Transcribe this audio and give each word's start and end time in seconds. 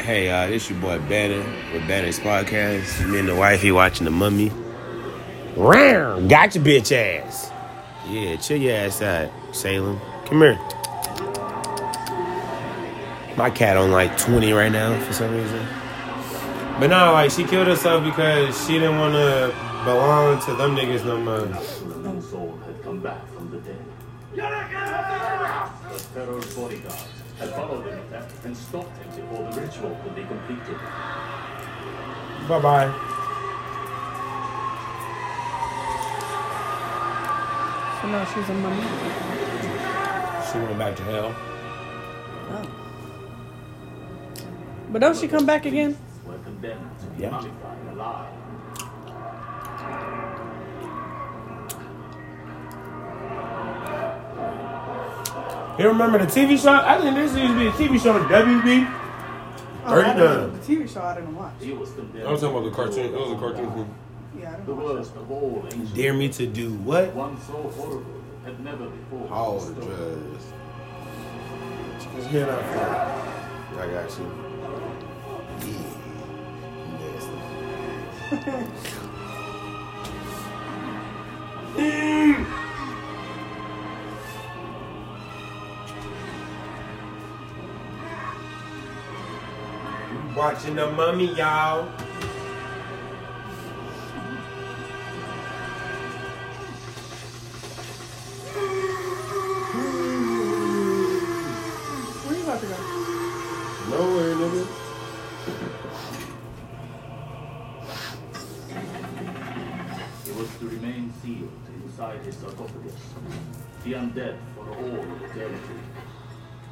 Hey, 0.00 0.30
uh, 0.30 0.46
this 0.46 0.70
your 0.70 0.80
boy 0.80 0.98
Banner 1.10 1.44
with 1.74 1.86
Banner's 1.86 2.18
podcast. 2.18 3.06
Me 3.06 3.18
and 3.18 3.28
the 3.28 3.34
wifey 3.34 3.70
watching 3.70 4.06
the 4.06 4.10
mummy. 4.10 4.50
Round, 5.54 6.28
got 6.28 6.54
your 6.54 6.64
bitch 6.64 6.90
ass. 6.90 7.52
Yeah, 8.08 8.36
chill 8.36 8.56
your 8.56 8.76
ass 8.76 9.02
out, 9.02 9.30
Salem. 9.52 10.00
Come 10.24 10.40
here. 10.40 10.58
My 13.36 13.50
cat 13.54 13.76
on 13.76 13.92
like 13.92 14.16
20 14.16 14.50
right 14.54 14.72
now 14.72 14.98
for 15.04 15.12
some 15.12 15.32
reason. 15.32 15.66
But 16.80 16.86
no, 16.86 17.12
like 17.12 17.30
she 17.30 17.44
killed 17.44 17.66
herself 17.66 18.02
because 18.02 18.66
she 18.66 18.78
didn't 18.78 18.98
want 18.98 19.12
to 19.12 19.54
belong 19.84 20.40
to 20.46 20.54
them 20.54 20.76
niggas 20.76 21.04
no 21.04 21.18
more. 21.20 21.40
One 21.44 22.22
soul 22.22 22.58
had 22.64 22.82
come 22.82 23.00
back 23.00 23.28
from 23.34 23.50
the 23.50 23.58
dead. 23.58 23.84
The 24.32 25.98
Pharaoh's 26.14 26.54
bodyguards 26.54 27.19
had 27.40 27.50
followed 27.54 27.86
him 27.86 28.00
and 28.44 28.54
stopped 28.54 28.96
him 28.98 29.08
before 29.16 29.50
the 29.50 29.60
ritual 29.62 29.98
could 30.04 30.14
be 30.14 30.24
completed. 30.24 30.76
Bye 32.46 32.60
bye. 32.60 32.90
So 38.00 38.08
now 38.08 38.24
she's 38.26 38.48
a 38.48 38.54
mummy. 38.54 38.82
She 40.52 40.58
went 40.58 40.78
back 40.78 40.96
to 40.96 41.02
hell. 41.04 41.34
Oh. 42.52 42.66
But 44.90 44.98
don't 45.00 45.16
she 45.16 45.26
come 45.26 45.46
back 45.46 45.64
again? 45.64 45.96
Were 46.26 46.36
condemned 46.38 46.98
to 47.00 47.06
be 47.06 47.22
Yeah. 47.22 47.40
You 55.80 55.88
remember 55.88 56.18
the 56.18 56.26
TV 56.26 56.62
show? 56.62 56.74
I 56.74 57.00
think 57.00 57.14
this 57.16 57.34
used 57.34 57.52
to 57.54 57.58
be 57.58 57.66
a 57.68 57.70
TV 57.72 57.98
show 57.98 58.12
on 58.12 58.28
WB. 58.28 58.86
Oh, 59.86 59.98
I 59.98 60.12
don't 60.12 60.52
The 60.52 60.58
TV 60.76 60.86
show 60.92 61.00
I 61.00 61.14
didn't 61.14 61.34
watch. 61.34 61.54
He 61.58 61.72
was 61.72 61.90
condemned. 61.92 62.28
I 62.28 62.30
was 62.30 62.42
talking 62.42 62.58
about 62.58 62.68
the 62.68 62.76
cartoon. 62.76 63.06
It 63.06 63.12
was 63.18 63.32
a 63.32 63.36
cartoon 63.36 63.70
thing. 63.72 63.94
Yeah, 64.38 64.48
I 64.48 64.50
The 64.56 64.58
didn't 64.58 64.76
watch 64.76 64.84
worst 64.94 65.16
of 65.16 65.30
all 65.30 65.62
ancient. 65.64 65.94
Dare 65.94 66.12
me 66.12 66.28
to 66.28 66.46
do 66.46 66.74
what? 66.74 67.14
One 67.14 67.40
so 67.40 67.54
horrible 67.54 68.04
had 68.44 68.62
never 68.62 68.90
before. 68.90 69.20
been 69.20 69.28
Oh, 69.32 69.54
restored. 69.54 69.80
drugs. 69.80 70.52
Just 72.14 72.28
hear 72.28 72.44
that 72.44 72.62
for 73.72 73.80
I 73.80 73.86
got 73.86 74.18
you. 74.18 74.26
Yeah. 78.30 78.60
Nasty. 78.60 78.96
Watching 90.40 90.76
the 90.76 90.90
mummy, 90.92 91.34
y'all. 91.34 91.86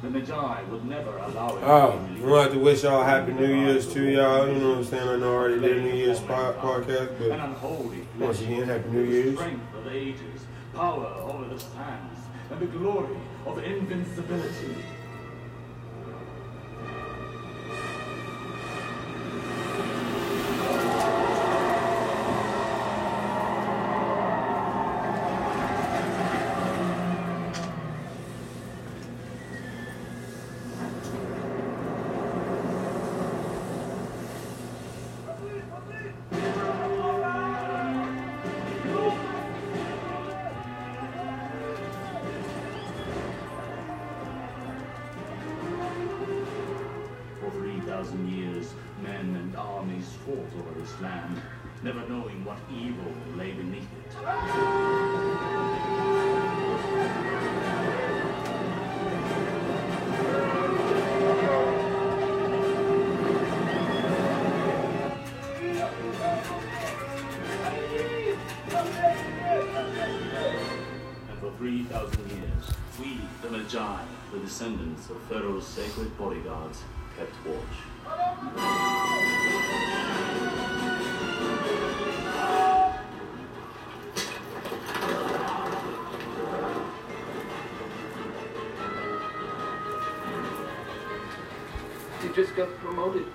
The 0.01 0.07
Medjai 0.07 0.65
would 0.69 0.85
never 0.85 1.17
allow 1.17 1.55
him 1.57 1.63
Oh, 1.63 1.91
to 1.91 1.97
we 1.97 2.07
released. 2.07 2.25
want 2.27 2.51
to 2.53 2.59
wish 2.59 2.83
y'all 2.83 3.03
happy 3.03 3.33
New 3.33 3.53
Year's 3.53 3.91
too, 3.93 4.03
y'all. 4.09 4.47
You 4.47 4.55
know 4.55 4.69
what 4.69 4.77
I'm 4.77 4.83
saying? 4.85 5.09
I 5.09 5.15
know 5.17 5.33
I 5.33 5.35
already 5.35 5.59
did 5.59 5.77
a 5.77 5.81
New 5.81 5.93
Year's 5.93 6.19
po- 6.21 6.55
podcast, 6.57 7.09
An 7.19 7.29
but 7.29 7.39
unholy 7.39 8.07
once 8.17 8.39
again, 8.41 8.63
Happy 8.63 8.89
New 8.89 9.03
Year's. 9.03 9.35
strength 9.35 9.75
of 9.75 9.87
ages, 9.91 10.41
power 10.73 11.05
over 11.05 11.45
the 11.53 11.59
sands, 11.59 12.19
and 12.49 12.59
the 12.61 12.65
glory 12.67 13.17
of 13.45 13.57
invincibility. 13.61 14.75
Armies 50.09 50.25
fought 50.25 50.59
over 50.59 50.79
this 50.79 51.01
land, 51.01 51.41
never 51.83 52.07
knowing 52.07 52.43
what 52.45 52.57
evil 52.71 53.13
lay 53.35 53.51
beneath 53.51 53.83
it. 53.83 54.15
And 71.29 71.39
for 71.39 71.51
3,000 71.57 72.29
years, 72.31 72.65
we, 72.99 73.21
the 73.41 73.47
Medjai, 73.49 73.99
the 74.31 74.39
descendants 74.39 75.09
of 75.09 75.21
Pharaoh's 75.23 75.67
sacred 75.67 76.17
bodyguards, 76.17 76.83
kept 77.17 77.35
watch. 77.45 78.78
Just 92.39 92.55
got 92.55 92.69
promoted. 92.77 93.25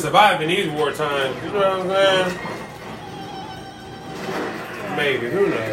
Couldn't 0.00 0.12
survive 0.14 0.40
in 0.40 0.48
these 0.48 0.70
war 0.70 0.92
times. 0.92 1.36
You 1.44 1.52
know 1.52 1.58
what 1.58 1.66
I'm 1.66 1.88
saying? 1.90 2.38
Maybe. 4.96 5.28
Who 5.30 5.46
knows? 5.50 5.69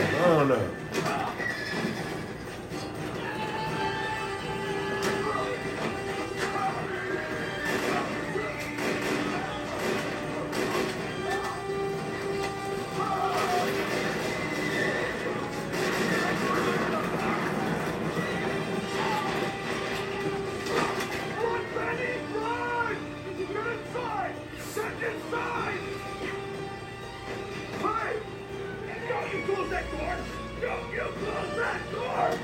You 29.33 29.41
close 29.43 29.69
that 29.69 29.91
door! 29.91 30.15
Don't 30.61 30.91
you 30.91 30.99
close 30.99 31.55
that 31.57 31.91
door! 31.91 32.37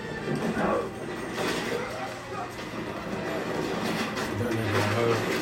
That's 4.43 5.32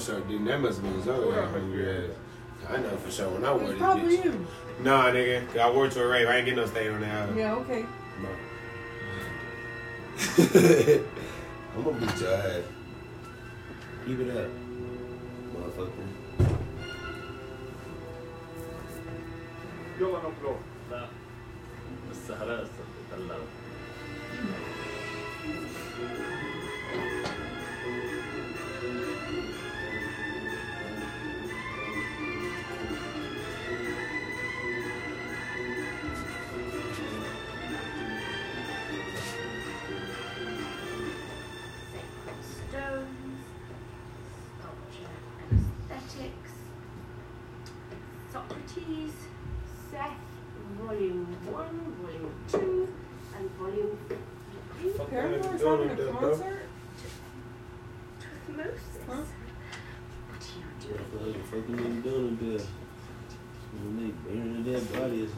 sure 0.00 0.20
didn't. 0.20 0.44
That 0.46 0.60
must 0.60 0.80
have 0.80 0.92
been 0.92 1.02
Zoe. 1.02 1.34
I. 1.34 2.74
I 2.74 2.76
know 2.76 2.96
for 2.98 3.10
sure 3.10 3.28
when 3.30 3.44
I 3.44 3.52
wore 3.52 3.62
It's 3.62 3.70
this 3.72 3.78
probably 3.78 4.16
bitch. 4.18 4.24
you. 4.24 4.46
Nah, 4.82 5.10
nigga, 5.10 5.46
'cause 5.48 5.56
I 5.56 5.70
wore 5.70 5.86
it 5.86 5.92
to 5.92 6.02
a 6.02 6.06
rave. 6.08 6.28
I 6.28 6.36
ain't 6.36 6.44
getting 6.46 6.60
no 6.60 6.66
stain 6.66 6.90
on 6.92 7.00
that. 7.00 7.34
Yeah, 7.36 7.54
okay. 7.56 7.84
No. 8.22 8.28
I'm 11.76 11.84
gonna 11.84 11.98
beat 12.06 12.20
your 12.20 12.34
ass. 12.34 12.62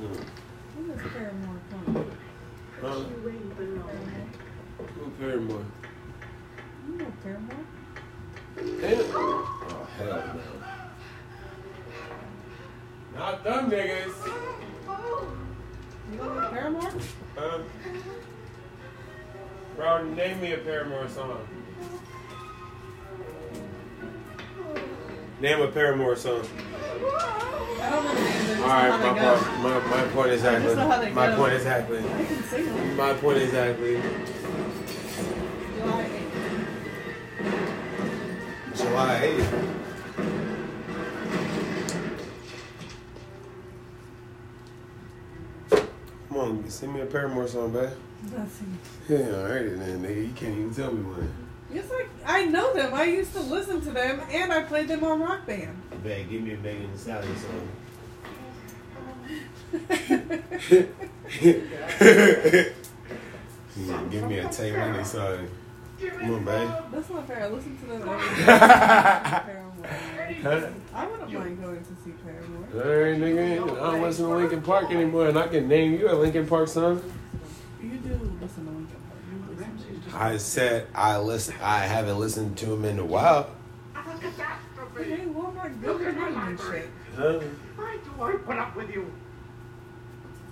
Dead 0.03 0.11
body 0.11 0.13
or 0.13 0.13
something. 0.15 0.27
When 0.75 0.91
is 0.91 1.01
Paramore 1.13 1.61
coming? 1.71 2.11
Huh? 2.81 2.99
You 2.99 3.29
ain't. 3.29 3.53
Who 4.95 5.05
Paramore? 5.11 5.65
You 6.87 6.93
know 6.97 7.13
Paramore? 7.23 7.67
Damn. 8.57 9.15
Oh 9.15 9.87
hell 9.99 10.23
no. 10.35 10.43
Not 13.19 13.45
them 13.45 13.71
niggas. 13.71 14.17
You 16.11 16.17
know 16.19 16.49
Paramore? 16.51 16.93
Um, 17.39 17.61
bro, 19.77 19.91
name 20.15 20.41
me 20.41 20.53
a 20.53 20.59
Paramore 20.59 21.09
song. 21.09 21.47
Name 25.41 25.61
a 25.61 25.69
Paramore 25.69 26.17
song. 26.17 26.43
I 27.07 27.91
don't 27.91 28.05
know 28.05 28.15
the 28.15 28.21
names. 28.21 28.37
I 28.37 28.55
just 28.55 28.63
All 28.63 28.69
right, 28.69 28.91
my 29.01 29.79
my, 29.81 30.03
my 30.05 30.05
point 30.13 30.31
I 30.31 30.35
exactly. 30.35 30.65
just 30.65 30.77
know 30.77 30.89
how 30.89 31.01
they 31.01 31.11
My 31.13 31.27
go. 31.29 31.37
point 31.37 31.53
exactly. 31.55 31.99
I 31.99 32.25
can 32.25 32.43
sing 32.45 32.65
them. 32.67 32.97
My 32.97 33.13
point 33.15 33.39
is 33.39 33.49
exactly. 33.49 33.95
July 35.79 36.05
8th. 38.73 38.77
July 38.77 39.21
8th. 39.39 39.69
Come 46.29 46.39
on, 46.39 46.71
send 46.71 46.95
me 46.95 47.01
a 47.01 47.07
Paramore 47.07 47.49
song, 47.49 47.73
babe. 47.73 47.91
See. 48.49 48.65
Yeah, 49.15 49.19
alright 49.37 49.65
then, 49.79 50.03
nigga. 50.03 50.29
You 50.29 50.33
can't 50.35 50.57
even 50.59 50.75
tell 50.75 50.93
me 50.93 51.03
one. 51.03 51.33
It's 51.73 51.91
like 51.91 52.09
I 52.25 52.45
know 52.45 52.73
them. 52.75 52.95
I 52.95 53.05
used 53.05 53.33
to 53.35 53.41
listen 53.41 53.81
to 53.83 53.91
them, 53.91 54.21
and 54.31 54.53
I 54.53 54.63
played 54.63 54.89
them 54.89 55.03
on 55.05 55.21
Rock 55.21 55.47
Band. 55.47 55.82
Babe, 56.03 56.29
give 56.31 56.43
me 56.43 56.55
a 56.55 56.57
Megan 56.59 56.91
Thee 56.91 56.99
Stallion 56.99 57.37
song. 57.37 57.69
Yeah, 63.77 64.03
give 64.11 64.29
me 64.29 64.39
a 64.39 64.49
Tay 64.49 64.73
Money 64.77 65.05
song. 65.05 65.49
Come 66.01 66.35
on, 66.35 66.45
babe. 66.45 66.71
That's 66.93 67.11
not 67.11 67.27
fair. 67.27 67.45
I 67.45 67.49
listen 67.49 67.79
to 67.79 67.87
them 67.87 68.09
every 68.09 68.45
day. 70.43 70.73
I 70.93 71.07
wouldn't 71.07 71.33
mind 71.33 71.63
going 71.63 71.79
to 71.79 71.95
see 72.05 72.11
Paramore. 72.25 72.67
Alright, 72.75 73.21
nigga. 73.21 73.63
I 73.81 73.93
don't 73.93 74.03
listen 74.03 74.29
to 74.29 74.35
Linkin 74.35 74.63
Park 74.63 74.91
anymore, 74.91 75.29
and 75.29 75.39
I 75.39 75.47
can 75.47 75.69
name 75.69 75.93
you 75.95 76.11
a 76.11 76.15
Linkin 76.15 76.47
Park 76.47 76.69
song. 76.69 77.01
You 77.81 77.91
do 77.99 78.09
listen 78.41 78.67
to 78.67 78.73
Linkin 78.73 78.97
Park. 79.09 79.21
You 79.31 79.57
listen 79.57 80.11
to 80.11 80.17
I 80.17 80.37
said 80.39 80.87
I 80.95 81.19
listen. 81.19 81.55
I 81.63 81.79
haven't 81.81 82.19
listened 82.19 82.59
to 82.59 82.73
him 82.73 82.85
in 82.85 82.99
a 82.99 83.05
while. 83.05 83.49
Hey, 84.97 85.25
Walmart 85.25 85.81
good 85.81 86.01
for 86.03 86.13
money 86.13 86.37
and 86.37 86.61
shit. 86.61 86.91
Huh? 87.17 87.41
Why 87.77 87.97
do 88.05 88.23
I 88.23 88.33
put 88.45 88.59
up 88.59 88.77
with 88.77 88.91
you? 88.91 89.11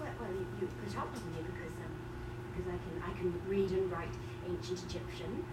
Well, 0.00 0.08
well 0.18 0.30
you, 0.32 0.46
you 0.60 0.68
put 0.82 0.96
up 0.96 1.12
with 1.12 1.24
me 1.26 1.44
because 1.44 1.72
um, 1.84 1.92
because 2.48 2.72
I 2.72 2.78
can 2.80 2.94
I 3.04 3.12
can 3.18 3.34
read 3.46 3.70
and 3.70 3.92
write 3.92 4.08
ancient 4.48 4.80
Egyptian, 4.88 5.44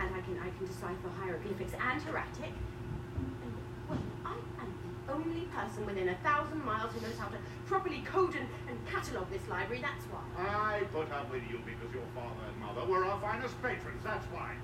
and 0.00 0.08
I 0.14 0.20
can 0.22 0.38
I 0.40 0.48
can 0.56 0.66
decipher 0.66 1.10
hieroglyphics 1.20 1.74
and 1.74 2.00
hieratic. 2.00 2.52
And, 3.44 3.52
well, 3.88 4.00
I 4.24 4.36
am 4.60 4.72
the 4.72 5.12
only 5.12 5.44
person 5.52 5.84
within 5.84 6.08
a 6.08 6.16
thousand 6.24 6.64
miles 6.64 6.94
who 6.94 7.00
knows 7.02 7.18
how 7.18 7.28
to 7.28 7.36
properly 7.66 8.00
code 8.08 8.34
and, 8.34 8.48
and 8.68 8.78
catalogue 8.86 9.30
this 9.30 9.46
library. 9.48 9.82
That's 9.82 10.04
why. 10.08 10.24
I 10.40 10.84
put 10.92 11.12
up 11.12 11.30
with 11.30 11.42
you 11.50 11.60
because 11.66 11.92
your 11.92 12.08
father 12.16 12.40
and 12.48 12.56
mother 12.58 12.88
were 12.88 13.04
our 13.04 13.20
finest 13.20 13.60
patrons, 13.62 14.02
that's 14.02 14.26
why. 14.32 14.56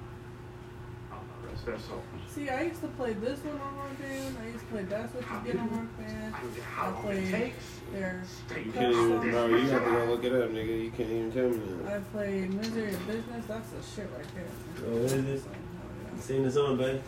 I'll 1.20 1.42
not 1.42 1.52
rest 1.52 1.66
their 1.66 1.78
souls. 1.78 2.02
See, 2.28 2.48
I 2.48 2.62
used 2.62 2.80
to 2.80 2.88
play 2.88 3.12
this 3.12 3.38
one 3.44 3.60
on 3.60 3.76
Rock 3.76 3.98
Band. 4.00 4.36
I 4.42 4.46
used 4.46 4.60
to 4.60 4.64
play 4.66 4.82
That's 4.84 5.14
What 5.14 5.24
You 5.46 5.52
Get 5.52 5.60
on 5.60 5.70
Rock 5.70 5.98
Band. 5.98 6.34
I 6.34 6.40
don't 6.40 6.54
care 6.54 6.64
I 6.64 6.70
how 6.70 6.90
long 6.90 6.98
it 6.98 7.02
played 7.02 7.30
takes. 7.30 7.64
their. 7.92 8.22
You 8.64 8.72
can't 8.72 8.92
even, 8.92 9.30
bro. 9.30 9.46
You 9.48 9.58
have 9.68 9.84
to 9.84 9.90
go 9.90 10.04
look 10.06 10.24
it 10.24 10.32
up, 10.32 10.50
nigga. 10.50 10.84
You 10.84 10.90
can't 10.90 11.10
even 11.10 11.32
tell 11.32 11.48
me. 11.48 11.82
That. 11.84 11.96
I 11.96 11.98
played 12.12 12.54
Misery 12.54 12.94
of 12.94 13.06
Business. 13.06 13.44
That's 13.46 13.68
the 13.70 13.82
shit 14.02 14.10
right 14.16 14.26
there. 14.34 14.86
Oh, 14.88 14.96
what 14.96 15.12
is 15.12 15.24
it? 15.26 15.42
So, 15.42 15.48
oh, 15.50 16.20
Sing 16.20 16.42
the 16.44 16.50
song, 16.50 16.76
baby. 16.76 17.00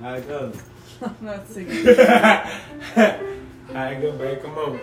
How 0.00 0.14
it 0.14 0.28
go? 0.28 0.52
I'm 1.02 1.16
not 1.20 1.46
singing. 1.48 1.84
How 1.96 3.84
it 3.88 4.00
go, 4.00 4.12
baby? 4.12 4.40
Come 4.40 4.58
on. 4.58 4.80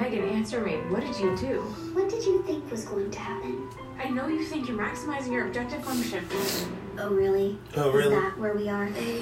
Megan, 0.00 0.28
answer 0.30 0.60
me. 0.62 0.76
What 0.88 1.00
did 1.02 1.18
you 1.20 1.36
do? 1.36 1.60
What 1.92 2.08
did 2.08 2.24
you 2.24 2.42
think 2.44 2.70
was 2.70 2.86
going 2.86 3.10
to 3.10 3.18
happen? 3.18 3.68
I 3.98 4.08
know 4.08 4.28
you 4.28 4.44
think 4.46 4.66
you're 4.66 4.78
maximizing 4.78 5.30
your 5.30 5.46
objective 5.46 5.84
function. 5.84 6.24
Oh, 6.98 7.10
really? 7.10 7.58
Oh, 7.76 7.90
really? 7.92 8.04
Is 8.04 8.10
really? 8.10 8.14
that 8.14 8.38
where 8.38 8.54
we 8.54 8.70
are? 8.70 8.86
Hey, 8.86 9.20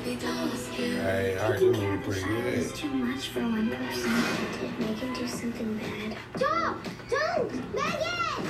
I 1.37 1.43
heard 1.43 1.61
you 1.61 1.73
Taking 1.73 1.81
care 1.81 1.91
moving 1.91 1.99
of 1.99 2.05
pretty 2.05 2.21
yourself 2.21 2.55
is 2.55 2.71
good. 2.71 2.77
too 2.77 2.89
much 2.91 3.29
for 3.29 3.41
one 3.41 3.71
person. 3.71 4.13
Did 4.61 4.79
Megan 4.79 5.13
do 5.15 5.27
something 5.27 5.79
bad? 5.79 6.17
Don't! 6.39 6.79
Don't! 7.11 7.75
Megan! 7.75 8.45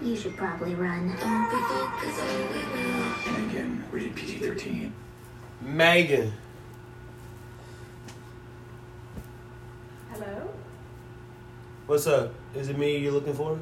You 0.00 0.16
should 0.16 0.36
probably 0.38 0.74
run. 0.74 1.08
Megan, 3.26 3.84
rated 3.92 4.14
PG-13. 4.16 4.90
Megan. 5.60 6.32
Hello? 10.10 10.53
What's 11.86 12.06
up? 12.06 12.32
Is 12.54 12.68
it 12.68 12.78
me 12.78 12.96
you're 12.96 13.12
looking 13.12 13.34
for? 13.34 13.58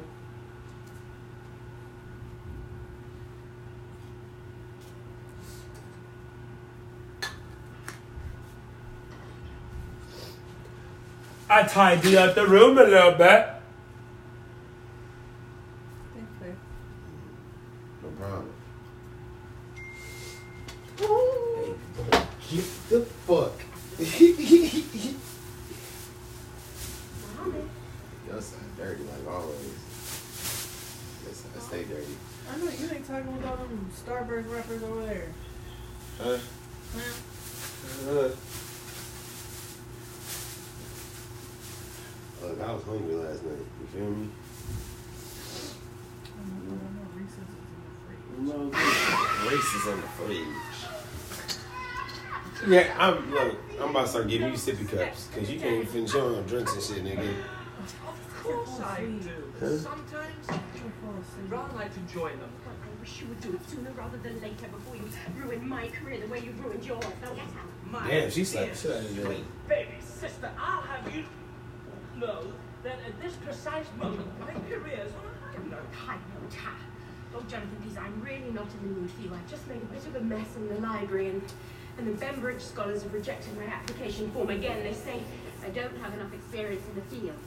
I 11.49 11.63
tidied 11.63 12.15
up 12.15 12.35
the 12.35 12.47
room 12.47 12.77
a 12.77 12.83
little 12.83 13.11
bit. 13.11 13.47
Thanks, 16.13 16.31
babe. 16.41 16.55
No 18.01 18.09
problem. 18.09 18.49
Get 22.49 22.65
the 22.89 23.01
fuck. 23.01 23.53
Mohammed. 27.37 27.69
Your 28.27 28.41
side 28.41 28.59
dirty 28.77 29.03
like 29.03 29.27
always. 29.29 29.77
Your 31.23 31.33
side 31.33 31.61
stay 31.61 31.83
dirty. 31.83 32.15
I 32.51 32.57
know 32.57 32.65
you 32.65 32.89
ain't 32.95 33.05
talking 33.07 33.33
about 33.37 33.57
them 33.59 33.91
Starburst 33.95 34.51
rappers 34.51 34.83
over 34.83 35.05
there. 35.05 35.27
Huh? 36.19 36.37
Huh? 36.95 38.09
Uh, 38.09 38.29
Look, 42.41 42.59
I 42.59 42.73
was 42.73 42.83
hungry 42.83 43.15
last 43.15 43.41
night. 43.45 43.53
You 43.79 43.87
feel 43.87 44.09
me? 44.09 44.27
I 46.27 46.41
don't 46.43 46.63
know, 46.67 46.75
I 46.75 46.89
know 46.91 47.07
Reese's 47.15 47.37
is 47.37 47.47
in 48.43 48.69
the 48.69 48.75
fridge. 48.75 49.53
Races 49.53 49.85
in 49.87 49.97
the 50.01 50.07
fridge. 50.09 50.61
Yeah, 52.67 52.87
I'm 52.99 53.15
look. 53.31 53.55
I'm 53.79 53.89
about 53.91 54.09
to 54.27 54.37
start 54.37 54.65
giving 54.65 54.77
you 54.77 54.85
sippy 54.85 54.97
cups 54.97 55.27
because 55.27 55.51
you 55.51 55.59
can't 55.59 55.75
even 55.75 55.87
finish 55.87 56.13
your 56.13 56.23
own 56.23 56.43
drinks 56.45 56.73
and 56.73 56.83
shit, 56.83 57.03
nigga. 57.05 57.33
Of 57.79 58.43
course 58.43 58.79
I 58.81 59.01
do. 59.01 59.53
Huh? 59.59 59.77
Sometimes 59.77 60.49
I'll 60.49 60.57
fall 60.57 61.15
asleep. 61.21 61.53
I'd 61.53 61.75
like 61.75 61.93
to 61.93 62.13
join 62.13 62.39
them. 62.39 62.49
Well, 62.65 62.75
I 62.83 62.99
wish 62.99 63.21
you 63.21 63.27
would 63.27 63.41
do 63.41 63.53
it 63.53 63.69
sooner 63.69 63.91
rather 63.91 64.17
than 64.17 64.41
later 64.41 64.67
before 64.67 64.95
you 64.95 65.03
ruin 65.37 65.67
my 65.67 65.87
career 65.87 66.19
the 66.19 66.27
way 66.27 66.39
you 66.39 66.51
ruined 66.61 66.85
yours. 66.85 67.03
Now 67.21 67.33
get 67.33 67.43
out. 67.43 67.89
My 67.89 68.07
Damn, 68.09 68.31
she 68.31 68.43
slapped 68.43 68.65
dear 68.65 68.73
the 68.73 68.79
shit 68.79 68.91
out 68.91 69.09
of 69.09 69.17
you. 69.17 69.23
Sweet 69.23 69.67
baby 69.67 69.91
sister, 70.01 70.51
I'll 70.57 70.81
have 70.81 71.15
you 71.15 71.25
know 72.17 72.43
that 72.83 72.97
at 73.07 73.21
this 73.21 73.33
precise 73.35 73.85
moment, 73.97 74.27
my 74.39 74.53
career's 74.69 75.11
on 75.13 75.25
a 75.25 75.57
high 75.57 75.63
note. 75.69 75.93
High 75.93 76.15
note, 76.15 76.53
ha. 76.53 76.75
Oh, 77.35 77.41
Jonathan, 77.47 77.77
please, 77.81 77.97
I'm 77.97 78.21
really 78.21 78.51
not 78.51 78.67
in 78.79 78.93
the 78.93 78.99
mood 78.99 79.09
for 79.09 79.21
you. 79.21 79.31
I've 79.33 79.49
just 79.49 79.67
made 79.67 79.81
a 79.81 79.85
bit 79.85 80.05
of 80.05 80.15
a 80.15 80.21
mess 80.21 80.55
in 80.55 80.67
the 80.67 80.79
library, 80.81 81.29
and, 81.29 81.41
and 81.97 82.07
the 82.07 82.25
Bembridge 82.25 82.61
scholars 82.61 83.03
have 83.03 83.13
rejected 83.13 83.55
my 83.57 83.65
application 83.65 84.31
form 84.31 84.49
again. 84.49 84.83
They 84.83 84.93
say 84.93 85.21
I 85.65 85.69
don't 85.69 85.95
have 85.97 86.13
enough 86.13 86.33
experience 86.33 86.83
in 86.87 86.95
the 86.95 87.01
field. 87.15 87.37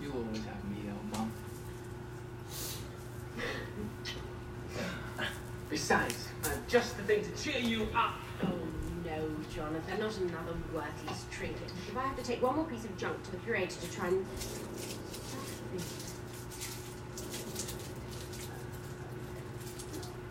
You'll 0.00 0.16
always 0.16 0.44
have 0.44 0.64
me, 0.64 0.78
though, 0.86 1.18
Mom. 1.18 1.32
Besides, 5.70 6.28
I'm 6.44 6.62
just 6.68 6.96
the 6.96 7.02
thing 7.04 7.24
to 7.24 7.42
cheer 7.42 7.60
you 7.60 7.88
up. 7.94 8.14
Oh, 8.42 8.48
no, 9.04 9.30
Jonathan, 9.54 10.00
not 10.00 10.16
another 10.18 10.56
worthless 10.74 11.24
trinket. 11.30 11.72
If 11.88 11.96
I 11.96 12.02
have 12.02 12.16
to 12.16 12.22
take 12.22 12.42
one 12.42 12.56
more 12.56 12.64
piece 12.64 12.84
of 12.84 12.96
junk 12.96 13.22
to 13.22 13.30
the 13.30 13.36
curator 13.38 13.80
to 13.80 13.90
try 13.90 14.08
and... 14.08 14.26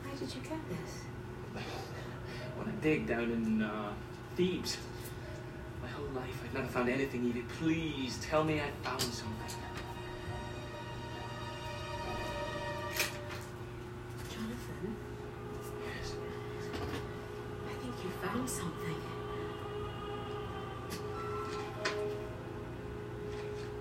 Why 0.04 0.11
did 0.22 0.36
you 0.36 0.42
get 0.42 0.60
this? 0.70 1.64
When 2.56 2.68
I 2.68 2.72
dig 2.80 3.08
down 3.08 3.32
in 3.32 3.64
uh, 3.64 3.92
Thebes, 4.36 4.78
my 5.82 5.88
whole 5.88 6.06
life 6.14 6.40
I've 6.46 6.54
never 6.54 6.68
found 6.68 6.90
anything 6.90 7.26
even. 7.26 7.44
Please 7.58 8.20
tell 8.22 8.44
me 8.44 8.62
I 8.62 8.70
found 8.84 9.02
something. 9.02 9.56
Jonathan, 14.30 14.96
Yes. 15.88 16.14
I 17.68 17.74
think 17.82 17.94
you 18.04 18.10
found 18.22 18.48
something. 18.48 18.96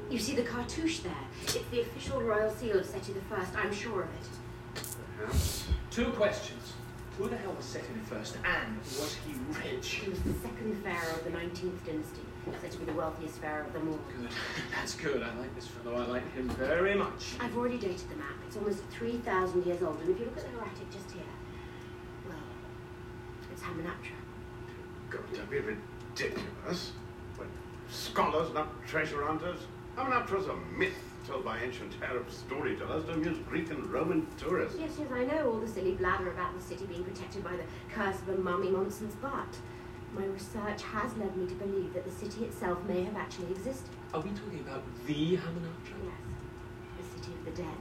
You 0.09 0.19
see 0.19 0.35
the 0.35 0.43
cartouche 0.43 1.01
there? 1.03 1.13
It's 1.43 1.59
the 1.71 1.83
official 1.83 2.23
royal 2.23 2.51
seal 2.51 2.79
of 2.79 2.87
Seti 2.87 3.13
the 3.13 3.21
First. 3.23 3.55
I'm 3.55 3.75
sure 3.75 4.05
of 4.05 4.09
it. 4.09 4.83
Perhaps. 5.19 5.67
Two 6.01 6.13
questions. 6.13 6.73
Who 7.19 7.29
the 7.29 7.37
hell 7.37 7.53
was 7.53 7.67
Seti 7.67 7.93
the 7.93 8.15
First, 8.15 8.39
and 8.43 8.79
was 8.79 9.19
he 9.27 9.35
rich? 9.63 9.87
He 10.03 10.09
was 10.09 10.19
the 10.23 10.33
second 10.33 10.83
pharaoh 10.83 11.15
of 11.15 11.25
the 11.25 11.31
19th 11.31 11.85
dynasty, 11.85 12.23
said 12.59 12.71
to 12.71 12.79
be 12.79 12.87
the 12.87 12.95
wealthiest 12.95 13.37
pharaoh 13.37 13.67
of 13.67 13.73
them 13.75 13.87
all. 13.91 13.99
Good. 14.17 14.31
That's 14.75 14.95
good. 14.95 15.23
I 15.23 15.35
like 15.35 15.55
this 15.55 15.67
fellow. 15.67 15.97
I 15.97 16.07
like 16.07 16.33
him 16.33 16.49
very 16.49 16.95
much. 16.95 17.35
I've 17.39 17.55
already 17.55 17.77
dated 17.77 18.09
the 18.09 18.17
map. 18.17 18.33
It's 18.47 18.57
almost 18.57 18.83
3,000 18.93 19.67
years 19.67 19.83
old, 19.83 20.01
and 20.01 20.09
if 20.09 20.19
you 20.19 20.25
look 20.25 20.39
at 20.39 20.45
the 20.45 20.51
hieratic 20.57 20.91
just 20.91 21.11
here, 21.11 21.23
well, 22.27 22.39
it's 23.53 23.61
Hamunaptra. 23.61 24.17
God, 25.11 25.21
don't 25.35 25.51
be 25.51 25.59
ridiculous. 25.59 26.93
When 27.37 27.49
scholars, 27.91 28.55
not 28.55 28.69
treasure 28.87 29.23
hunters. 29.23 29.61
Hamunaptra's 30.01 30.47
a 30.47 30.57
myth 30.79 30.97
told 31.27 31.45
by 31.45 31.59
ancient 31.59 31.93
Arab 32.03 32.31
storytellers 32.31 33.05
to 33.05 33.13
amuse 33.13 33.37
Greek 33.47 33.71
and 33.71 33.85
Roman 33.93 34.27
tourists. 34.39 34.79
Yes, 34.81 34.93
yes, 34.99 35.09
I 35.13 35.25
know 35.25 35.53
all 35.53 35.61
the 35.61 35.69
silly 35.69 35.93
blather 35.93 36.31
about 36.31 36.57
the 36.57 36.65
city 36.65 36.87
being 36.87 37.05
protected 37.05 37.45
by 37.45 37.53
the 37.53 37.65
curse 37.93 38.17
of 38.23 38.31
a 38.31 38.39
mummy 38.39 38.71
nonsense, 38.71 39.15
but 39.21 39.59
my 40.15 40.25
research 40.25 40.83
has 40.85 41.15
led 41.19 41.37
me 41.37 41.47
to 41.47 41.55
believe 41.55 41.93
that 41.93 42.07
the 42.07 42.11
city 42.11 42.47
itself 42.47 42.83
may 42.85 43.05
have 43.05 43.15
actually 43.15 43.51
existed. 43.51 43.91
Are 44.15 44.23
we 44.23 44.31
talking 44.31 44.61
about 44.61 44.83
the 45.07 45.37
Hamunaptra? 45.37 46.01
Yes, 46.03 47.07
the 47.13 47.21
city 47.21 47.35
of 47.35 47.45
the 47.45 47.63
dead, 47.63 47.77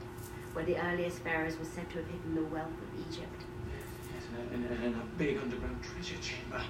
where 0.52 0.66
the 0.66 0.76
earliest 0.76 1.20
pharaohs 1.20 1.58
were 1.58 1.64
said 1.64 1.88
to 1.88 1.96
have 1.96 2.06
hidden 2.06 2.34
the 2.34 2.44
wealth 2.44 2.68
of 2.68 3.08
Egypt. 3.08 3.44
Yes, 4.14 4.24
and, 4.52 4.66
and, 4.66 4.84
and 4.84 4.94
a 4.94 5.04
big 5.16 5.38
underground 5.38 5.82
treasure 5.82 6.20
chamber. 6.20 6.62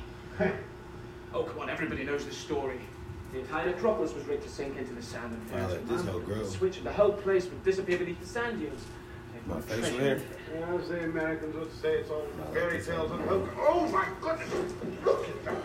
oh, 1.35 1.43
come 1.43 1.59
on, 1.59 1.69
everybody 1.69 2.05
knows 2.05 2.25
this 2.25 2.39
story. 2.39 2.79
The 3.33 3.39
entire 3.41 3.67
necropolis 3.67 4.13
was 4.13 4.25
rigged 4.27 4.43
to 4.43 4.49
sink 4.49 4.77
into 4.77 4.93
the 4.93 5.03
sand 5.03 5.33
and 5.33 5.51
Wow, 5.53 5.69
fairs 5.69 5.73
like 5.73 5.89
this 5.89 6.05
whole 6.05 6.21
girl. 6.21 6.45
switch 6.45 6.77
and 6.79 6.87
the 6.87 6.93
whole 6.93 7.13
place 7.13 7.45
would 7.45 7.63
disappear 7.65 7.99
beneath 7.99 8.21
the 8.21 8.27
sand 8.27 8.59
dunes. 8.61 8.85
My 9.47 9.55
my 9.55 9.61
face 9.63 9.79
treasure- 9.79 9.99
there. 9.99 10.21
Yeah, 10.59 10.75
as 10.77 10.89
the 10.89 11.05
Americans 11.05 11.55
would 11.57 11.73
say, 11.81 11.95
it's 11.99 12.11
all 12.11 12.27
fairy 12.53 12.83
tales 12.83 13.11
and 13.13 13.21
hope. 13.23 13.49
Oh 13.59 13.89
my 13.89 14.07
goodness! 14.21 14.73
Look 15.05 15.29
at 15.29 15.45
that. 15.45 15.57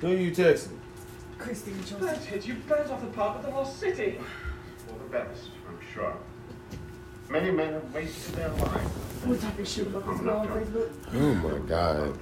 Who 0.00 0.06
are 0.08 0.16
you 0.16 0.30
texting? 0.30 0.76
Christine 1.38 1.78
Joseph. 1.80 2.00
That's 2.00 2.26
it, 2.28 2.46
you 2.46 2.54
burnt 2.68 2.90
off 2.90 3.00
the 3.00 3.06
part 3.08 3.36
of 3.38 3.44
the 3.44 3.50
lost 3.50 3.78
city. 3.78 4.18
For 4.86 4.94
the 4.98 5.10
best, 5.10 5.48
I'm 5.68 5.78
sure. 5.94 6.14
Many 7.30 7.50
men 7.52 7.72
have 7.74 7.94
wasted 7.94 8.34
their 8.34 8.48
lives. 8.48 8.90
What 9.24 9.40
type 9.40 9.58
of 9.58 9.68
shit 9.68 9.86
about 9.86 10.06
this 10.08 10.20
girl 10.20 10.38
on 10.40 10.48
Facebook? 10.48 10.90
Oh 11.14 11.34
my 11.34 11.58
god. 11.68 12.18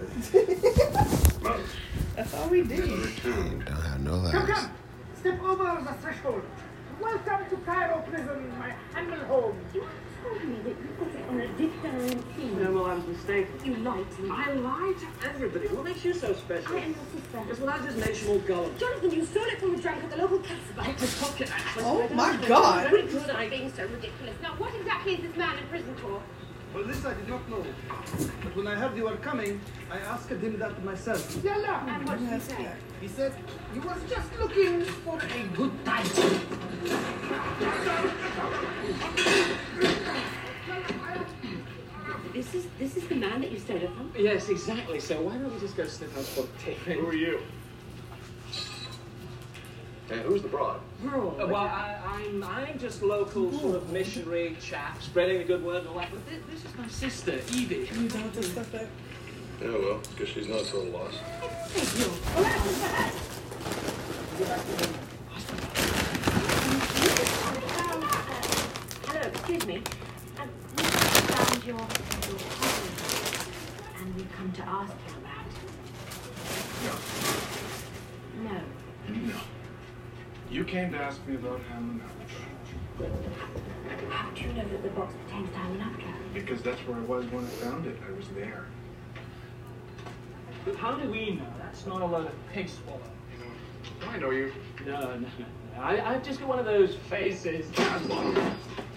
That's 2.14 2.34
all 2.34 2.48
we 2.48 2.62
did. 2.62 2.88
Don't 3.22 3.60
have 3.66 4.00
no 4.00 4.10
Come, 4.10 4.24
lives. 4.24 4.50
come. 4.50 4.70
Step 5.20 5.42
over 5.42 5.82
the 5.86 5.92
threshold. 6.02 6.42
Welcome 7.00 7.48
to 7.50 7.56
Cairo 7.64 8.04
Prison, 8.10 8.52
my 8.58 8.74
humble 8.92 9.24
home. 9.26 9.56
You 10.28 10.38
told 10.38 10.48
me 10.50 10.56
that 10.64 10.68
you 10.68 10.88
got 10.98 11.14
it 11.14 11.28
on 11.28 11.40
a 11.40 11.48
diptyline 11.48 12.22
theme. 12.34 12.62
No, 12.62 12.72
well, 12.72 12.86
I 12.86 12.94
was 12.94 13.06
mistaken. 13.06 13.52
You 13.64 13.76
lied 13.76 14.10
to 14.10 14.22
me. 14.22 14.30
I 14.30 14.52
lied 14.52 14.94
to 14.98 15.28
everybody. 15.28 15.68
What 15.68 15.84
makes 15.84 16.04
you 16.04 16.14
so 16.14 16.34
special? 16.34 16.76
I 16.76 16.80
am 16.80 16.90
your 16.90 16.98
sister. 17.22 17.44
Yes, 17.48 17.58
well, 17.58 17.66
that 17.66 17.84
just 17.84 17.98
makes 17.98 18.22
you 18.22 18.28
more 18.28 18.38
gullible. 18.38 18.78
Jonathan, 18.78 19.10
you 19.10 19.24
stole 19.24 19.44
it 19.44 19.58
from 19.58 19.74
a 19.74 19.78
drunk 19.78 20.04
at 20.04 20.10
the 20.10 20.16
local 20.16 20.38
castle. 20.40 20.74
I 20.78 20.92
just 20.92 21.20
pocket 21.20 21.50
actually. 21.50 21.84
Oh 21.84 22.08
my 22.10 22.36
god. 22.46 22.90
Very 22.90 23.06
good 23.06 23.30
at 23.30 23.50
being 23.50 23.72
so 23.72 23.82
ridiculous. 23.86 24.34
Now, 24.42 24.54
what 24.56 24.74
exactly 24.74 25.14
is 25.14 25.20
this 25.22 25.36
man 25.36 25.58
in 25.58 25.66
prison 25.68 25.94
for? 25.96 26.22
Well, 26.74 26.84
this 26.84 27.04
I 27.04 27.14
did 27.14 27.28
not 27.28 27.48
know. 27.48 27.64
But 28.42 28.54
when 28.56 28.66
I 28.66 28.74
heard 28.74 28.94
you 28.96 29.04
were 29.04 29.16
coming, 29.16 29.60
I 29.90 29.98
asked 29.98 30.28
him 30.28 30.58
that 30.58 30.84
myself. 30.84 31.42
Yalla. 31.42 31.84
And 31.88 32.06
what 32.06 32.18
did 32.18 32.28
he 32.28 32.40
say? 32.40 32.70
He 33.00 33.08
said 33.08 33.32
he 33.72 33.80
was 33.80 33.98
just 34.10 34.38
looking 34.38 34.82
for 34.82 35.18
a 35.18 35.56
good 35.56 35.84
time. 35.86 36.67
This 42.32 42.54
is 42.54 42.66
this 42.78 42.96
is 42.96 43.08
the 43.08 43.16
man 43.16 43.40
that 43.40 43.50
you 43.50 43.58
stole 43.58 43.78
it 43.78 43.90
from? 43.94 44.12
Yes, 44.16 44.48
exactly. 44.48 45.00
So 45.00 45.20
why 45.22 45.32
don't 45.32 45.52
we 45.52 45.58
just 45.58 45.76
go 45.76 45.84
sniff 45.86 46.16
out 46.16 46.24
spot 46.24 46.46
tipping? 46.60 47.00
Who 47.00 47.08
are 47.08 47.14
you? 47.14 47.40
And 50.10 50.20
who's 50.20 50.42
the 50.42 50.48
broad? 50.48 50.80
Bro. 51.02 51.36
Uh, 51.38 51.46
well, 51.48 51.56
I, 51.56 51.98
I'm 52.04 52.42
I'm 52.44 52.78
just 52.78 53.02
local 53.02 53.52
sort 53.58 53.76
of 53.76 53.90
missionary 53.90 54.56
chap, 54.60 55.02
spreading 55.02 55.38
the 55.38 55.44
good 55.44 55.64
word 55.64 55.78
and 55.80 55.88
all 55.88 55.96
that. 55.96 56.10
But 56.10 56.24
this, 56.26 56.40
this 56.50 56.64
is 56.64 56.78
my 56.78 56.88
sister, 56.88 57.40
Evie. 57.52 57.88
You 57.92 58.08
done 58.08 58.24
with 58.24 58.34
this 58.34 58.52
stuff 58.52 58.72
back? 58.72 58.86
Yeah, 59.60 59.70
well, 59.70 60.00
guess 60.16 60.28
she's 60.28 60.48
not 60.48 60.64
so 60.64 60.82
lost. 60.84 61.18
Hello, 64.38 65.04
excuse 69.48 69.66
me. 69.66 69.82
Um, 70.38 70.50
we 70.76 70.82
found 70.82 71.64
your, 71.64 71.78
your 71.78 71.88
cousin, 71.88 72.92
and 73.98 74.14
we've 74.14 74.30
come 74.36 74.52
to 74.52 74.62
ask 74.62 74.92
you 75.08 75.14
about 75.16 75.46
it. 76.84 76.94
No. 78.44 78.60
No. 79.26 79.40
You 80.50 80.64
came 80.64 80.92
to 80.92 80.98
ask 80.98 81.26
me 81.26 81.36
about 81.36 81.62
Hammond 81.70 82.02
How 84.10 84.30
do 84.32 84.42
you 84.42 84.52
know 84.52 84.68
that 84.68 84.82
the 84.82 84.90
box 84.90 85.14
contains 85.26 85.48
diamond 85.54 85.80
after? 85.80 86.04
Because 86.34 86.60
that's 86.60 86.80
where 86.80 86.98
I 86.98 87.00
was 87.00 87.24
when 87.28 87.46
I 87.46 87.48
found 87.48 87.86
it. 87.86 87.98
I 88.06 88.12
was 88.14 88.28
there. 88.34 88.66
But 90.66 90.76
how 90.76 90.94
do 90.96 91.10
we 91.10 91.36
know 91.36 91.46
that's 91.58 91.86
not 91.86 92.02
a 92.02 92.06
load 92.06 92.26
of 92.26 92.34
pig 92.52 92.68
swallow? 92.68 93.00
I 94.06 94.18
know 94.18 94.28
you. 94.30 94.52
No, 94.84 95.00
no, 95.00 95.20
no. 95.20 95.80
I, 95.80 96.14
I've 96.14 96.22
just 96.22 96.38
got 96.38 96.50
one 96.50 96.58
of 96.58 96.66
those 96.66 96.96
faces. 97.08 97.66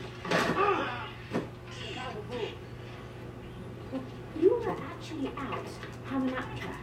You 4.39 4.55
were 4.55 4.71
actually 4.71 5.27
out 5.37 5.65
Hamunaptra. 6.09 6.75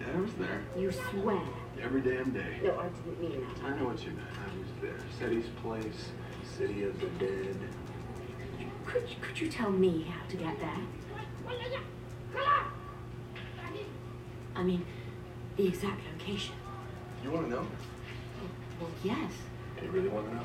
Yeah, 0.00 0.06
I 0.14 0.20
was 0.20 0.32
there. 0.34 0.62
You 0.76 0.92
swear. 0.92 1.40
Every 1.82 2.00
damn 2.00 2.32
day. 2.32 2.60
No, 2.62 2.78
I 2.78 2.88
didn't 2.88 3.20
mean 3.20 3.40
that. 3.40 3.64
I 3.64 3.76
know 3.78 3.86
what 3.86 4.02
you 4.04 4.10
meant. 4.12 4.28
I 4.32 4.58
was 4.58 4.68
there. 4.80 4.98
Seti's 5.18 5.48
place, 5.62 6.10
City 6.56 6.84
of 6.84 6.98
the 7.00 7.06
Dead. 7.24 7.56
Could, 8.86 9.06
could 9.20 9.40
you 9.40 9.48
tell 9.48 9.70
me 9.70 10.02
how 10.02 10.26
to 10.28 10.36
get 10.36 10.58
there? 10.60 10.80
I 14.56 14.62
mean, 14.62 14.84
the 15.56 15.66
exact 15.66 16.00
location. 16.12 16.54
You 17.22 17.30
want 17.30 17.46
to 17.46 17.56
know? 17.56 17.66
Well, 18.80 18.90
yes. 19.02 19.32
Do 19.78 19.86
you 19.86 19.90
really 19.90 20.08
want 20.08 20.28
to 20.28 20.34
know? 20.36 20.44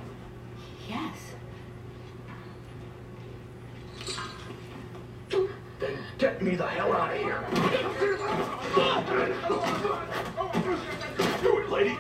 Yes. 0.90 1.18
Then 5.80 5.98
get 6.18 6.42
me 6.42 6.56
the 6.56 6.66
hell 6.66 6.94
out 6.94 7.14
of 7.14 7.18
here. 7.20 7.44
Do 11.44 11.60
it, 11.60 11.70
lady. 11.70 11.94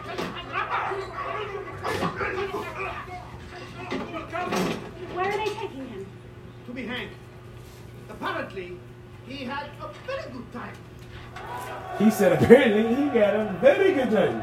Where 5.13 5.25
are 5.25 5.37
they 5.37 5.53
taking 5.53 5.87
him? 5.87 6.07
To 6.65 6.71
be 6.73 6.87
hanged. 6.87 7.11
Apparently, 8.09 8.79
he 9.27 9.45
had 9.45 9.69
a 9.81 9.89
very 10.07 10.31
good 10.31 10.51
time. 10.51 10.73
He 11.99 12.09
said 12.09 12.31
apparently 12.41 12.95
he 12.95 13.09
got 13.09 13.35
a 13.35 13.55
very 13.61 13.93
good 13.93 14.09
time. 14.09 14.41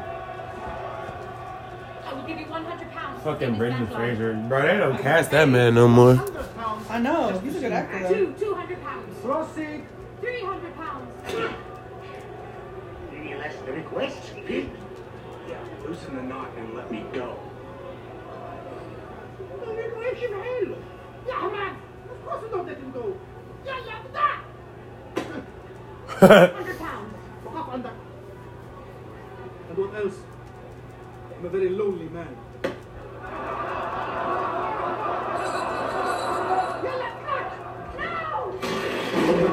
I 2.04 2.12
will 2.14 2.22
give 2.28 2.38
you 2.38 2.46
100 2.46 2.90
pounds. 2.92 2.95
Fucking 3.24 3.56
Brendan 3.58 3.86
Fraser. 3.88 4.34
Bro, 4.48 4.62
they 4.62 4.76
don't 4.78 4.98
cast 4.98 5.30
that 5.32 5.48
man 5.48 5.74
no 5.74 5.88
more. 5.88 6.22
I 6.88 6.98
know. 7.00 7.38
He's 7.40 7.56
a 7.56 7.60
good 7.60 7.72
actor 7.72 8.02
though. 8.02 8.14
Two, 8.14 8.34
200 8.38 8.82
pounds. 8.82 9.20
Proceed. 9.20 9.84
300 10.20 10.76
pounds. 10.76 11.10
Any 13.12 13.34
less 13.34 13.54
requests, 13.66 14.30
please? 14.46 14.68
Yeah, 15.48 15.58
loosen 15.84 16.16
the 16.16 16.22
knot 16.22 16.50
and 16.56 16.74
let 16.74 16.90
me 16.90 17.04
go. 17.12 17.38
No 19.64 19.74
regulation 19.74 20.32
hell. 20.32 20.78
Yeah, 21.26 21.48
man. 21.52 21.76
Of 22.10 22.24
course 22.24 22.42
we 22.44 22.48
don't 22.50 22.66
let 22.66 22.78
him 22.78 22.92
go. 22.92 23.16
Yeah, 23.64 23.80
yeah, 23.86 24.02
that. 24.12 24.44
100 26.54 26.78
pounds. 26.78 27.14
Fuck 27.44 27.54
off, 27.56 27.68
under. 27.74 27.90
And 29.68 29.78
what 29.78 29.94
else? 29.96 30.14
I'm 31.36 31.44
a 31.44 31.48
very 31.48 31.68
lonely 31.68 32.08
man. 32.08 32.36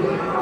His 0.04 0.33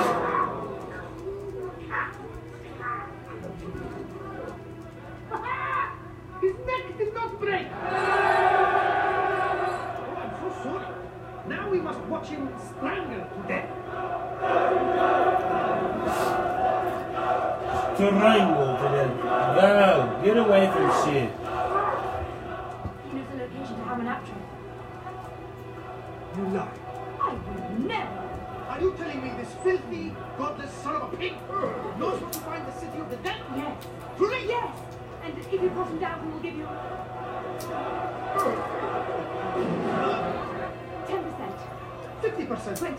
50%. 42.55 42.77
20. 42.77 42.95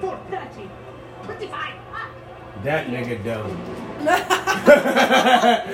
40. 0.00 0.30
30. 0.30 0.70
25. 1.24 1.74
That 2.64 2.86
nigga 2.88 3.24
dumb. 3.24 4.04
that 4.04 5.66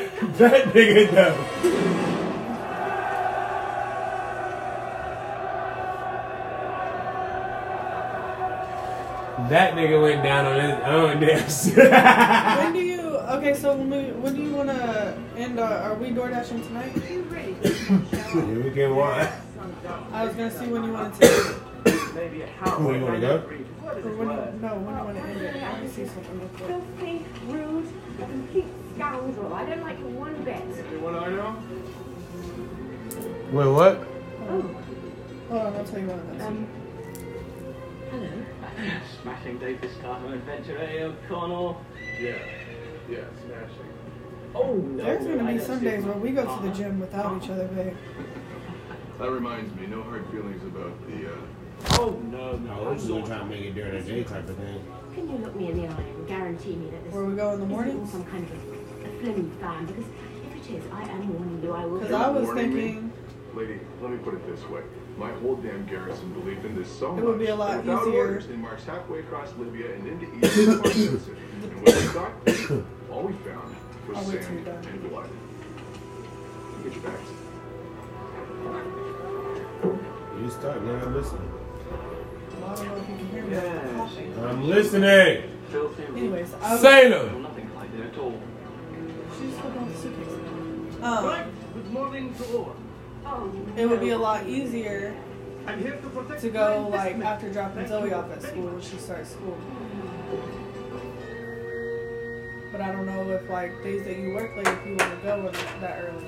nigga 0.74 1.14
dumb. 1.14 1.90
That 9.48 9.74
nigga 9.74 10.02
went 10.02 10.22
down 10.22 10.46
on 10.46 10.60
his 10.60 10.78
own 10.84 11.20
damn 11.76 12.62
when 12.62 12.72
do 12.72 12.78
you? 12.78 13.00
Okay, 13.00 13.54
so 13.54 13.74
when, 13.74 13.90
we, 13.90 14.12
when 14.12 14.34
do 14.34 14.42
you 14.42 14.54
want 14.54 14.68
to 14.68 15.18
end? 15.36 15.58
Our, 15.58 15.72
are 15.72 15.94
we 15.94 16.10
door 16.10 16.28
dashing 16.28 16.62
tonight? 16.62 16.92
Yeah, 17.90 18.44
we 18.62 18.70
can 18.70 18.94
watch. 18.94 19.28
I 20.12 20.24
was 20.24 20.36
gonna 20.36 20.50
see 20.56 20.66
when 20.66 20.84
you 20.84 20.92
wanted 20.92 21.20
to. 21.22 21.69
Maybe 22.20 22.42
a 22.42 22.46
Where 22.46 22.98
you 22.98 23.04
wanna 23.06 23.20
go? 23.20 23.36
Or 23.82 23.94
when 24.12 24.28
no, 24.60 24.68
when 24.76 24.94
you 24.94 25.04
want 25.04 25.16
to 25.16 25.22
end 25.22 25.40
it. 25.40 25.56
I 25.56 25.80
can 25.80 25.88
see 25.88 26.04
something 26.04 26.38
real 26.38 26.48
quick. 26.50 26.68
Filthy, 26.68 27.24
rude, 27.46 27.88
complete 28.18 28.66
scoundrel. 28.94 29.54
I 29.54 29.64
don't 29.64 29.80
like 29.80 29.98
you 29.98 30.08
one 30.08 30.34
bit. 30.44 30.60
What 31.00 31.14
I 31.14 31.30
know? 31.30 31.56
Wait, 33.52 33.68
what? 33.72 34.06
Hold 35.48 35.62
on, 35.62 35.76
I'll 35.76 35.84
tell 35.84 35.98
you 35.98 36.08
what 36.08 36.18
it 36.18 36.36
is. 36.36 36.42
Um, 36.42 36.68
hello. 38.10 39.00
Smashing 39.22 39.58
date 39.58 39.80
this 39.80 39.96
time 40.02 40.22
of 40.26 40.34
adventure, 40.34 40.76
eh, 40.76 41.04
O'Connell? 41.04 41.80
Yeah. 42.20 42.36
Yeah, 43.08 43.24
smashing. 43.46 43.88
Oh, 44.54 44.74
no. 44.74 45.02
There's 45.02 45.26
gonna 45.26 45.50
be 45.54 45.58
some 45.58 45.80
days 45.82 46.04
where 46.04 46.16
we 46.16 46.32
go 46.32 46.44
to 46.44 46.68
the 46.68 46.74
gym 46.74 47.00
without 47.00 47.42
each 47.42 47.48
other, 47.48 47.66
babe. 47.68 47.96
That 49.18 49.30
reminds 49.30 49.74
me, 49.80 49.86
no 49.86 50.02
hard 50.02 50.26
feelings 50.26 50.62
about 50.64 50.92
the, 51.08 51.32
uh, 51.32 51.36
Oh, 51.92 52.20
no, 52.30 52.52
no. 52.52 52.74
No, 52.74 52.82
we're 52.84 52.94
just 52.94 53.08
gonna 53.08 53.26
try 53.26 53.38
to 53.38 53.44
make 53.46 53.60
it 53.64 53.74
during 53.74 53.92
the 53.94 54.00
day 54.02 54.24
type 54.24 54.48
of 54.48 54.56
thing. 54.56 54.84
Can 55.14 55.28
you 55.30 55.36
look 55.38 55.54
me 55.56 55.70
in 55.70 55.82
the 55.82 55.88
eye 55.88 56.00
and 56.00 56.28
guarantee 56.28 56.76
me 56.76 56.90
that 56.90 57.04
this 57.04 57.12
Where 57.14 57.24
we 57.24 57.34
go 57.36 57.50
in 57.52 57.58
the 57.60 57.64
isn't 57.64 57.68
morning? 57.76 58.00
all 58.00 58.06
some 58.06 58.24
kind 58.24 58.44
of 58.44 58.50
a, 58.52 59.06
a 59.06 59.08
flimmy 59.20 59.60
fan? 59.60 59.86
Because 59.86 60.04
if 60.06 60.70
it 60.70 60.74
is, 60.76 60.84
I 60.92 61.02
am 61.02 61.32
warning 61.34 61.62
you, 61.62 61.72
I 61.72 61.84
will. 61.84 61.98
Because 62.00 62.12
I 62.14 62.28
was 62.30 62.44
Warning 62.46 62.74
me? 62.74 62.80
thinking 62.82 63.12
Lady, 63.54 63.80
let 64.00 64.10
me 64.12 64.18
put 64.18 64.34
it 64.34 64.46
this 64.46 64.64
way. 64.70 64.82
My 65.18 65.32
whole 65.32 65.56
damn 65.56 65.84
garrison 65.86 66.32
believed 66.32 66.64
in 66.64 66.76
this 66.76 66.88
so 66.88 67.18
It 67.18 67.24
would 67.24 67.38
be 67.40 67.46
a 67.48 67.54
lot 67.54 67.70
that 67.72 67.78
without 67.84 68.06
easier. 68.06 68.18
orders, 68.20 68.46
they 68.46 68.54
marched 68.56 68.84
halfway 68.86 69.18
across 69.20 69.52
Libya 69.58 69.92
and 69.94 70.06
into 70.06 70.26
Egypt 70.36 70.86
for 70.86 70.90
City. 70.92 71.36
And 71.62 71.74
when 71.82 72.06
we 72.06 72.12
got 72.14 72.44
there, 72.44 72.84
all 73.10 73.22
we 73.24 73.32
found 73.44 73.76
was 74.08 74.16
I'll 74.18 74.24
sand 74.24 74.68
and 74.68 75.10
blood. 75.10 75.28
Get 76.84 76.92
your 76.94 77.02
bags. 77.02 77.30
You 80.40 80.50
start, 80.50 80.82
man. 80.84 81.02
I'm 81.02 81.14
listening. 81.14 81.50
well, 81.52 81.59
I 82.70 82.74
don't 82.74 82.86
know 82.86 82.96
if 82.96 83.08
you 83.08 83.16
can 83.16 83.28
hear 83.30 83.44
me. 83.44 83.56
I'm. 83.56 84.48
I'm 84.48 84.68
listening. 84.68 85.42
Anyways, 86.16 86.54
I 86.54 86.72
was, 86.72 86.80
Salem. 86.80 87.42
Nothing 87.42 87.74
like 87.74 87.96
that 87.96 88.06
at 88.06 88.18
all. 88.18 88.40
She's 89.38 89.54
still 89.56 89.70
the 89.70 89.94
suitcase. 89.96 91.02
Um, 91.02 91.50
Good 91.74 91.90
morning 91.92 92.34
to 92.34 92.44
all. 92.56 92.76
Oh, 93.26 93.52
it 93.76 93.86
would 93.86 94.00
be 94.00 94.10
a 94.10 94.18
lot 94.18 94.46
easier 94.46 95.16
to 95.66 96.36
to 96.40 96.50
go 96.50 96.88
like 96.92 97.16
after 97.16 97.52
dropping 97.52 97.88
Zoe 97.88 98.12
off 98.12 98.30
at 98.30 98.42
school 98.42 98.64
when 98.66 98.74
much. 98.76 98.84
she 98.84 98.98
starts 98.98 99.30
school. 99.30 99.58
But 102.70 102.80
I 102.82 102.92
don't 102.92 103.06
know 103.06 103.28
if 103.32 103.50
like 103.50 103.82
days 103.82 104.04
that 104.04 104.16
you 104.16 104.32
work 104.32 104.56
late, 104.56 104.66
if 104.68 104.86
you 104.86 104.94
want 104.96 105.10
to 105.10 105.18
go 105.24 105.40
or 105.40 105.52
that 105.80 106.04
early. 106.04 106.24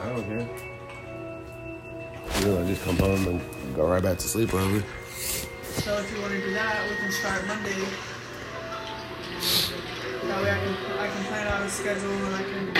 I 0.00 0.08
don't 0.10 0.24
care. 0.24 0.48
You 2.40 2.46
know, 2.46 2.62
I 2.62 2.66
just 2.66 2.84
come 2.84 2.96
home 2.98 3.26
and 3.26 3.76
go 3.76 3.86
right 3.88 4.02
back 4.02 4.18
to 4.18 4.28
sleep 4.28 4.54
early. 4.54 4.82
So 5.18 5.98
if 5.98 6.12
you 6.14 6.20
want 6.20 6.32
to 6.32 6.40
do 6.40 6.52
that, 6.54 6.88
we 6.90 6.96
can 6.96 7.12
start 7.12 7.46
Monday. 7.46 7.84
That 10.26 10.42
way 10.42 10.50
I 10.50 10.58
can 10.58 10.98
I 10.98 11.06
can 11.08 11.24
plan 11.26 11.46
out 11.48 11.62
a 11.62 11.70
schedule 11.70 12.10
and 12.10 12.34
I 12.34 12.42
can 12.42 12.74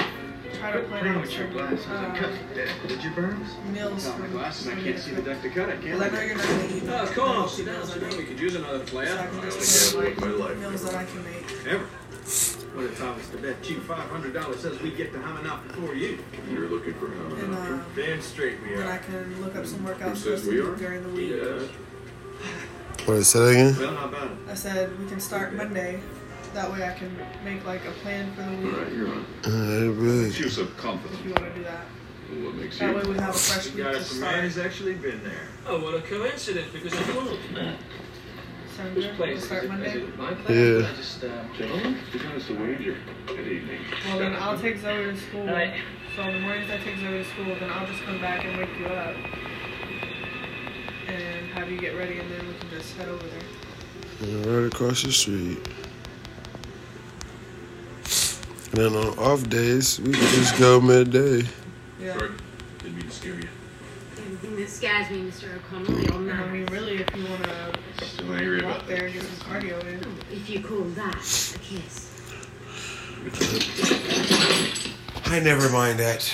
try 0.59 0.73
to 0.73 0.83
plan 0.88 1.07
out 1.09 1.16
your 1.25 1.27
some 1.47 1.53
glasses 1.53 1.87
and 1.87 2.07
uh, 2.07 2.14
cut 2.18 2.31
to 2.33 2.55
death. 2.55 2.70
Did 2.88 3.05
you, 3.05 3.11
Burns? 3.11 3.49
meals 3.73 4.07
Got 4.07 4.18
my 4.20 4.27
for 4.27 4.33
glasses. 4.33 4.68
I 4.68 4.75
can't 4.81 4.99
see 4.99 5.11
the 5.11 5.16
week. 5.16 5.25
deck 5.27 5.42
to 5.42 5.51
cut. 5.51 5.68
I 5.68 5.73
can't. 5.73 5.83
Because 5.83 6.01
I 6.03 6.09
know 6.09 6.20
you're 6.23 6.37
not 6.37 6.47
gonna 6.47 6.75
eat. 6.75 6.83
Oh, 6.88 7.07
come 7.14 7.29
on, 7.29 7.49
sit 7.49 7.66
down. 7.66 7.87
Sit 7.87 8.01
down. 8.01 8.16
We 8.16 8.25
could 8.25 8.40
use 8.40 8.55
another 8.55 8.81
player. 8.81 9.07
So 9.09 9.18
I 9.18 9.27
can 9.27 9.38
I 9.40 9.42
just 9.51 9.92
can't 9.94 10.05
like 10.07 10.20
live 10.20 10.38
my 10.38 10.44
life. 10.47 10.59
meals 10.59 10.85
that 10.85 10.94
I 10.94 11.05
can 11.05 11.25
make. 11.25 11.66
Ever. 11.66 11.85
What 12.75 12.85
if 12.87 12.99
Thomas 12.99 13.29
the 13.29 13.37
bet 13.38 13.62
cheap 13.62 13.83
five 13.83 14.09
hundred 14.09 14.33
dollars 14.33 14.61
says 14.61 14.81
we 14.81 14.90
get 14.90 15.12
to 15.12 15.20
Hammond 15.20 15.47
out 15.47 15.66
before 15.68 15.94
you? 15.94 16.18
You're 16.51 16.68
looking 16.68 16.94
for 16.94 17.07
him. 17.09 17.38
And 17.38 17.55
uh, 17.55 17.85
Damn 17.94 18.20
straight 18.23 18.61
we 18.62 18.75
then 18.75 18.88
I 18.88 18.99
can 18.99 19.40
look 19.42 19.55
up 19.55 19.66
some 19.66 19.81
Who 19.85 19.92
workouts 19.92 20.11
for 20.12 20.16
says 20.16 20.40
us 20.40 20.42
to 20.44 20.49
we 20.51 20.57
do 20.57 20.73
are? 20.73 20.77
during 20.77 21.03
the 21.03 21.09
week. 21.11 21.31
Yeah. 21.37 21.66
What, 23.05 23.23
say 23.25 23.38
that 23.38 23.51
again? 23.51 23.77
Well, 23.79 23.97
how 23.97 24.09
about? 24.09 24.31
I 24.49 24.55
said 24.55 24.99
we 24.99 25.07
can 25.07 25.21
start 25.21 25.53
Monday. 25.55 26.01
That 26.55 26.73
way 26.73 26.85
I 26.88 26.95
can 26.95 27.14
make 27.45 27.64
like 27.67 27.85
a 27.85 27.90
plan 28.03 28.33
for 28.35 28.43
the 28.43 28.57
week 28.57 28.77
right, 28.79 28.93
you're 28.93 29.09
on. 29.09 29.27
Uh, 29.45 29.93
Makes 29.93 30.38
you 30.38 30.49
so 30.49 30.62
if 30.62 30.71
you 31.25 31.33
want 31.33 31.45
to 31.45 31.55
do 31.55 31.64
that. 31.64 31.85
What 32.43 32.55
makes 32.55 32.79
That 32.79 32.95
way 32.95 33.03
we 33.03 33.19
have 33.19 33.35
a 33.35 33.38
fresh 33.38 33.67
week 33.67 33.77
to 33.85 33.90
us 33.90 34.12
a 34.12 34.21
man 34.21 34.31
start. 34.31 34.45
who's 34.45 34.59
actually 34.59 34.95
been 34.95 35.23
there. 35.23 35.49
Oh, 35.67 35.81
what 35.83 35.95
a 35.95 36.01
coincidence, 36.03 36.69
because 36.73 36.95
I 36.95 37.03
called. 37.12 37.38
Sound 38.75 38.97
Which 38.97 39.05
good? 39.05 39.17
place? 39.17 39.37
We'll 39.38 39.47
start 39.47 39.69
Monday. 39.69 40.07
my 40.17 40.35
place? 40.35 40.83
Yeah. 40.83 40.95
Just, 40.97 41.25
uh, 41.25 41.45
Gentlemen, 41.59 41.97
you 42.12 42.21
got 42.21 42.35
us 42.37 42.51
a 42.51 42.55
wager. 42.55 42.97
Good 43.27 43.47
evening. 43.47 43.81
Well, 44.07 44.19
then 44.19 44.33
I'll 44.35 44.59
take 44.59 44.79
Zoe 44.79 45.05
to 45.05 45.17
school. 45.17 45.43
Alright. 45.49 45.75
So 46.17 46.23
in 46.23 46.35
the 46.35 46.40
mornings 46.40 46.71
I 46.71 46.79
take 46.79 46.99
Zoe 46.99 47.19
to 47.19 47.25
school, 47.25 47.55
then 47.61 47.71
I'll 47.71 47.87
just 47.87 48.03
come 48.05 48.21
back 48.21 48.45
and 48.45 48.57
wake 48.59 48.79
you 48.79 48.87
up 48.87 49.14
and 49.17 49.27
have 51.64 51.72
you 51.72 51.81
get 51.81 51.96
ready, 51.96 52.18
and 52.18 52.31
then 52.31 52.46
we 52.46 52.53
can 52.53 52.68
just 52.68 52.94
head 52.94 53.09
over 53.09 53.24
there. 53.27 54.61
Right 54.61 54.66
across 54.70 55.03
the 55.03 55.11
street. 55.12 55.59
And 58.70 58.83
then 58.83 58.94
on 58.94 59.18
off 59.18 59.48
days, 59.48 59.98
we 59.98 60.12
can 60.12 60.20
just 60.35 60.59
go 60.59 60.79
midday. 60.79 61.48
Yeah. 61.98 62.18
Sorry, 62.18 62.33
didn't 62.81 62.96
mean 62.96 63.07
to 63.07 63.11
scare 63.11 63.35
you. 63.37 63.48
Everything 64.12 64.57
that 64.57 64.68
scares 64.68 65.11
me, 65.11 65.22
Mr. 65.22 65.57
O'Connell, 65.57 66.03
you're 66.03 66.33
And 66.33 66.33
I 66.33 66.53
mean, 66.53 66.66
really, 66.66 66.96
if 66.96 67.16
you 67.16 67.24
want 67.24 67.44
to 67.44 67.72
Still 68.05 68.35
angry 68.35 68.62
walk 68.62 68.77
about 68.77 68.87
there 68.87 69.07
and 69.07 69.14
get 69.14 69.22
some 69.22 69.48
cardio 69.48 69.81
in. 69.87 70.05
If 70.31 70.50
you 70.50 70.61
call 70.61 70.83
that 70.83 71.14
a 71.14 71.59
kiss. 71.61 72.11
I 75.24 75.40
never 75.40 75.70
mind 75.70 75.98
that. 75.98 76.31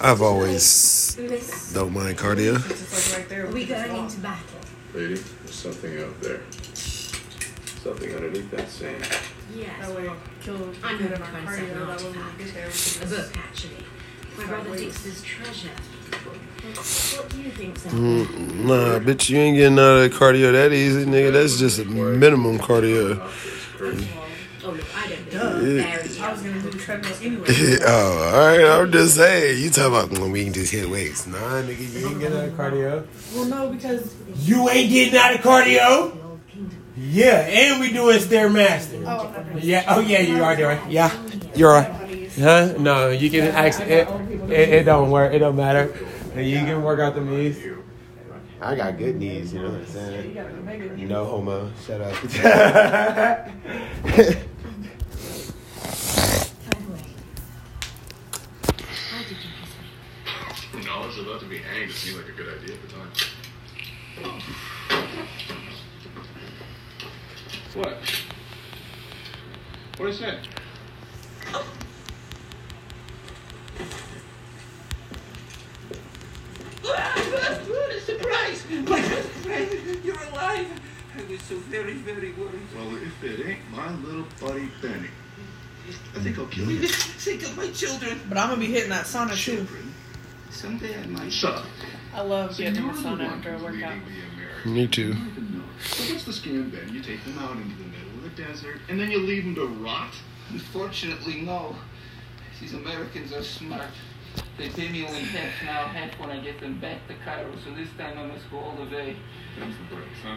I've 0.00 0.20
always 0.20 1.16
Miss, 1.18 1.72
don't 1.72 1.94
mind 1.94 2.18
cardio. 2.18 2.60
It's 3.04 3.12
like 3.12 3.18
right 3.20 3.28
there. 3.28 3.46
we 3.48 3.66
can 3.66 3.68
just 3.76 3.86
going 3.88 4.02
walk. 4.02 4.10
into 4.10 4.20
battle? 4.22 4.60
Lady, 4.94 5.14
there's 5.14 5.54
something 5.54 6.00
out 6.00 6.20
there. 6.20 6.40
Something 6.74 8.14
underneath 8.14 8.50
that 8.52 8.68
sand. 8.70 9.06
Yes. 9.54 9.70
That 9.80 9.94
way, 9.94 10.10
kill 10.42 10.56
I'm 10.82 10.98
get 10.98 11.10
not 11.10 11.18
in 11.18 11.22
our 11.22 11.28
trying 11.30 11.46
to 11.46 11.50
cardio. 11.50 11.56
set 11.56 11.76
an 11.76 11.86
That 11.86 11.98
way 11.98 12.04
when 12.04 12.12
we 12.14 12.18
artifact. 12.20 12.38
get 12.38 12.54
there, 12.54 12.66
we 12.66 12.70
A 12.70 12.72
can 12.72 13.08
book, 13.10 13.18
just 13.18 13.36
actually. 13.36 13.84
My 14.38 14.44
brother 14.46 14.70
waiting. 14.70 14.90
thinks 14.90 15.02
there's 15.04 15.22
treasure. 15.22 15.68
What 16.64 17.28
do 17.28 17.42
you 17.42 17.50
think, 17.50 17.78
sir? 17.78 17.90
Mm, 17.90 18.64
Nah, 18.64 18.98
bitch, 19.00 19.28
you 19.28 19.38
ain't 19.38 19.56
getting 19.56 19.78
out 19.78 19.98
of 20.02 20.12
cardio 20.12 20.52
that 20.52 20.72
easy, 20.72 21.04
nigga. 21.04 21.32
That's 21.32 21.58
just 21.58 21.78
a 21.80 21.84
minimum 21.84 22.58
cardio. 22.58 23.20
Oh, 24.66 24.70
look, 24.70 24.96
I 24.96 25.08
don't 25.08 25.30
Duh. 25.30 25.60
know. 25.60 26.24
I 26.26 26.32
was 26.32 26.42
gonna 26.42 26.60
do 26.62 26.70
treadmill 26.78 27.12
anyway. 27.22 27.46
oh, 27.86 28.32
all 28.34 28.46
right. 28.48 28.80
I'm 28.80 28.90
just 28.90 29.16
saying. 29.16 29.62
You 29.62 29.68
talking 29.70 29.94
about 29.94 30.10
when 30.18 30.30
we 30.32 30.44
can 30.44 30.52
just 30.54 30.72
hit 30.72 30.88
weights? 30.88 31.26
Nah, 31.26 31.36
nigga, 31.62 31.92
you 32.00 32.08
ain't 32.08 32.20
getting 32.20 32.38
out 32.38 32.44
of 32.48 32.54
cardio. 32.54 33.06
Well, 33.34 33.44
no, 33.44 33.68
because 33.70 34.14
You 34.38 34.68
ain't 34.70 34.90
getting 34.90 35.18
out 35.18 35.34
of 35.34 35.40
cardio. 35.40 36.16
Yeah, 36.96 37.40
and 37.40 37.80
we 37.80 37.88
do 37.88 37.94
doing 37.94 38.20
stairmaster. 38.20 39.04
oh, 39.06 39.58
Yeah. 39.58 39.84
Oh 39.88 40.00
yeah, 40.00 40.20
you 40.20 40.42
are 40.44 40.54
doing. 40.56 40.78
Yeah, 40.88 41.10
you're 41.54 41.72
right. 41.72 42.30
Huh? 42.38 42.74
No, 42.78 43.10
you 43.10 43.30
can 43.30 43.48
actually. 43.48 43.86
It, 43.90 44.08
it, 44.50 44.68
it 44.70 44.82
don't 44.84 45.10
work. 45.10 45.32
It 45.34 45.40
don't 45.40 45.56
matter. 45.56 45.92
You 46.36 46.58
can 46.60 46.82
work 46.82 47.00
out 47.00 47.14
the 47.14 47.20
knees. 47.20 47.58
I 48.60 48.76
got 48.76 48.96
good 48.96 49.16
knees. 49.16 49.52
You 49.52 49.60
know 49.60 49.72
what 49.72 49.74
I'm 49.74 49.80
you 49.80 49.86
saying? 49.86 50.34
gotta 50.34 50.78
go. 50.78 50.94
No 51.04 51.24
homo. 51.26 51.70
Shut 51.84 52.00
up. 52.00 53.48
was 61.16 61.26
about 61.26 61.40
to 61.40 61.46
be 61.46 61.58
hanged. 61.58 61.90
It 61.90 61.94
seemed 61.94 62.16
like 62.16 62.28
a 62.28 62.32
good 62.32 62.48
idea 62.48 62.74
at 62.74 62.82
the 62.82 62.88
time. 62.88 63.10
What? 67.74 67.98
What 69.96 70.08
is 70.08 70.20
that? 70.20 70.38
What 76.82 77.92
a 77.92 78.00
surprise! 78.00 78.64
My 78.70 78.82
best 78.82 79.28
friend, 79.28 80.04
you're 80.04 80.22
alive! 80.32 80.66
I 81.16 81.30
was 81.30 81.42
so 81.42 81.56
very, 81.56 81.94
very 81.94 82.32
worried. 82.32 82.60
Well, 82.74 82.96
if 82.96 83.22
it 83.22 83.46
ain't 83.46 83.70
my 83.70 83.94
little 83.96 84.26
buddy 84.40 84.68
Beni, 84.82 85.08
I 86.16 86.18
think 86.20 86.38
I'll 86.38 86.46
kill 86.46 86.70
you. 86.70 86.88
Think 86.88 87.42
of 87.44 87.56
my 87.56 87.70
children. 87.70 88.20
But 88.28 88.38
I'm 88.38 88.48
gonna 88.48 88.60
be 88.60 88.66
hitting 88.66 88.90
that 88.90 89.04
sauna 89.04 89.36
too. 89.36 89.56
Children, 89.58 89.94
Someday 90.54 90.98
I 91.02 91.06
might. 91.06 91.32
shut 91.32 91.54
up. 91.56 91.66
I 92.14 92.20
love 92.22 92.54
See, 92.54 92.62
getting 92.62 92.78
in 92.78 92.84
you're 92.84 92.94
the 92.94 93.02
the 93.02 93.08
sauna 93.08 93.28
after 93.28 93.54
a 93.54 93.58
workout. 93.58 93.72
leading 93.72 94.02
the 94.04 94.22
Americans. 94.36 94.66
Me 94.74 94.86
too. 94.86 95.02
You 95.08 95.12
don't 95.14 95.28
even 95.28 95.58
know. 95.58 95.64
So 95.82 96.12
what's 96.12 96.24
the 96.24 96.32
scam 96.32 96.70
then? 96.72 96.94
You 96.94 97.00
take 97.02 97.24
them 97.24 97.38
out 97.38 97.56
into 97.56 97.76
the 97.76 97.84
middle 97.84 98.14
of 98.18 98.22
the 98.22 98.42
desert, 98.42 98.78
and 98.88 98.98
then 99.00 99.10
you 99.10 99.18
leave 99.18 99.44
them 99.44 99.54
to 99.56 99.66
rot? 99.66 100.14
Unfortunately, 100.50 101.40
no. 101.42 101.74
These 102.60 102.74
Americans 102.74 103.32
are 103.32 103.42
smart. 103.42 103.88
They 104.56 104.68
pay 104.68 104.88
me 104.90 105.04
only 105.06 105.20
half 105.22 105.62
now, 105.64 105.86
half 105.88 106.18
when 106.20 106.30
I 106.30 106.38
get 106.40 106.60
them 106.60 106.80
back 106.80 107.06
to 107.08 107.14
Cairo, 107.24 107.52
so 107.64 107.72
this 107.74 107.88
time 107.98 108.16
I 108.18 108.26
must 108.26 108.48
go 108.50 108.58
all 108.58 108.76
the 108.76 108.84
way. 108.94 109.16
Comes 109.58 109.74
the 109.76 109.94
breaks, 109.96 110.20
huh? 110.22 110.36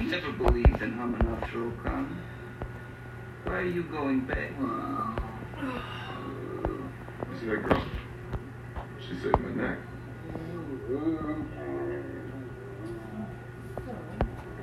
You 0.00 0.08
never 0.10 0.32
believed 0.32 0.80
in 0.82 0.92
Haman 0.94 1.38
after 1.42 1.66
O'Connell. 1.68 2.06
Why 3.44 3.52
are 3.54 3.64
you 3.64 3.82
going 3.84 4.20
back? 4.26 4.50
You 7.30 7.38
see 7.40 7.46
that 7.46 7.62
girl? 7.68 7.84
She 9.08 9.14
said 9.22 9.40
my 9.40 9.50
neck. 9.50 9.78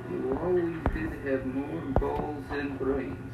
You 0.08 0.38
always 0.40 0.76
did 0.94 1.12
have 1.26 1.44
more 1.46 1.80
balls 1.98 2.44
than 2.50 2.76
brains. 2.76 3.32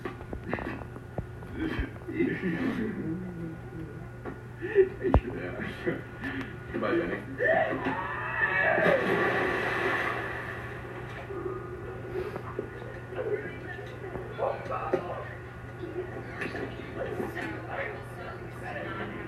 Goodbye, 6.72 6.92
Beni. 6.92 7.18
Thank 8.64 9.06
you. 19.16 19.21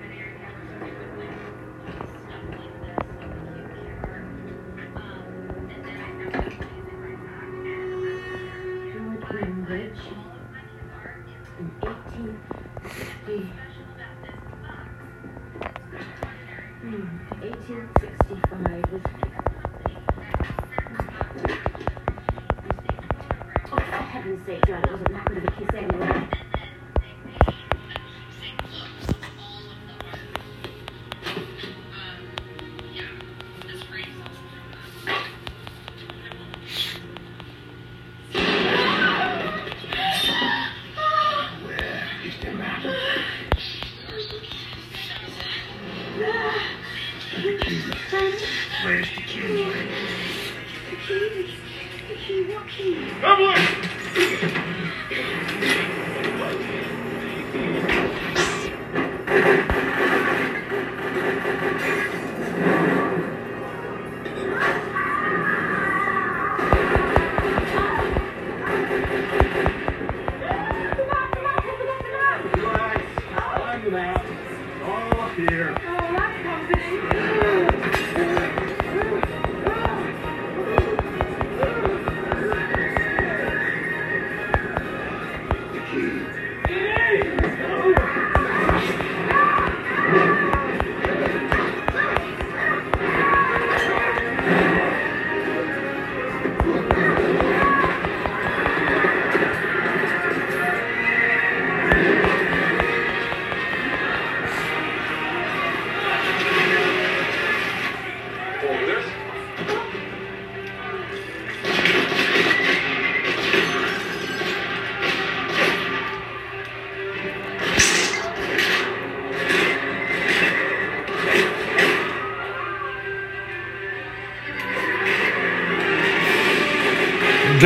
Oh, 18.87 18.99
for 23.71 23.81
heaven's 23.81 24.45
sake, 24.45 24.63
John, 24.67 24.83
it 24.83 24.91
wasn't 24.91 25.09
that 25.09 25.25
good 25.25 25.37
of 25.39 25.43
a 25.45 25.51
kiss 25.51 25.73
anyway. 25.73 26.44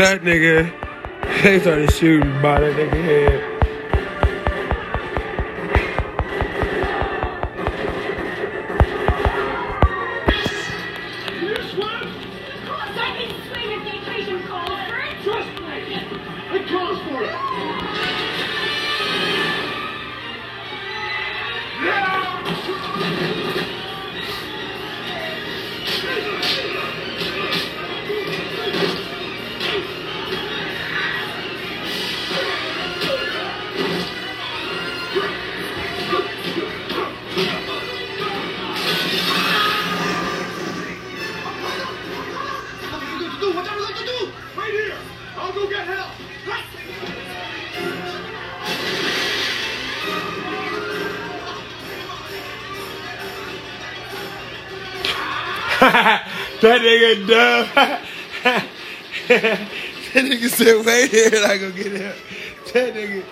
That 0.09 0.21
nigga, 0.23 1.43
they 1.43 1.59
started 1.59 1.93
shooting 1.93 2.31
by 2.41 2.59
that 2.61 2.75
nigga 2.75 3.03
head. 3.03 3.48
that 59.29 59.69
nigga 60.25 60.49
said, 60.49 60.83
wait 60.83 61.11
here 61.11 61.27
and 61.27 61.45
I 61.45 61.57
go 61.59 61.71
get 61.71 61.91
him. 61.91 62.15
That 62.73 62.95
nigga. 62.95 63.23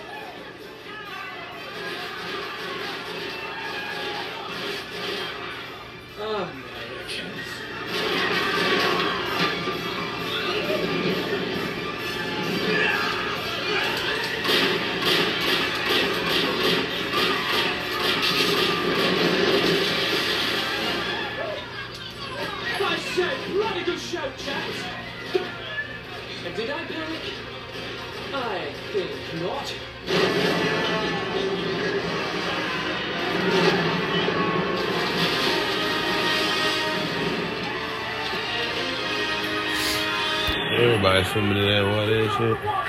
Everybody 41.08 41.32
swimming 41.32 41.56
in 41.56 41.68
that 41.68 41.90
water 41.90 42.18
and 42.20 42.30
shit. 42.32 42.87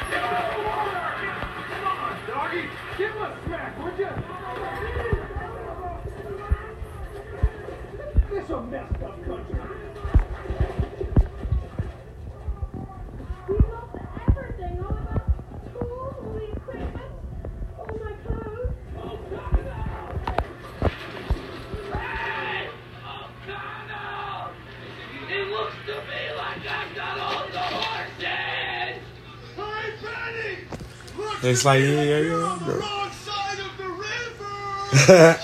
It's 31.49 31.65
like, 31.65 31.81
yeah, 31.81 32.03
yeah, 32.03 32.19
yeah. 32.19 32.33
on 32.35 32.59
the 32.63 32.73
wrong 32.75 33.11
side 33.11 33.59
of 33.59 33.75
the 33.79 33.89
river. 33.89 35.39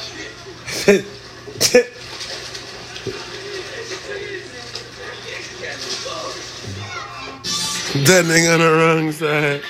that 8.06 8.26
nigga 8.26 8.54
on 8.54 8.60
the 8.60 8.72
wrong 8.72 9.12
side. 9.12 9.64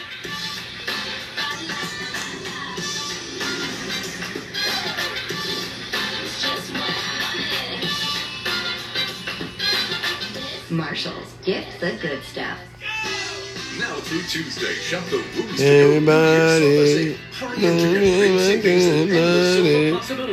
Marshalls, 10.69 11.33
gift 11.45 11.79
the 11.79 11.97
good 12.01 12.21
stuff. 12.23 12.59
Now 14.05 14.11
through 14.11 14.21
Tuesday, 14.29 14.73
shop 14.75 15.03
the 15.05 15.17
rooms 15.17 15.59
Everybody. 15.59 17.17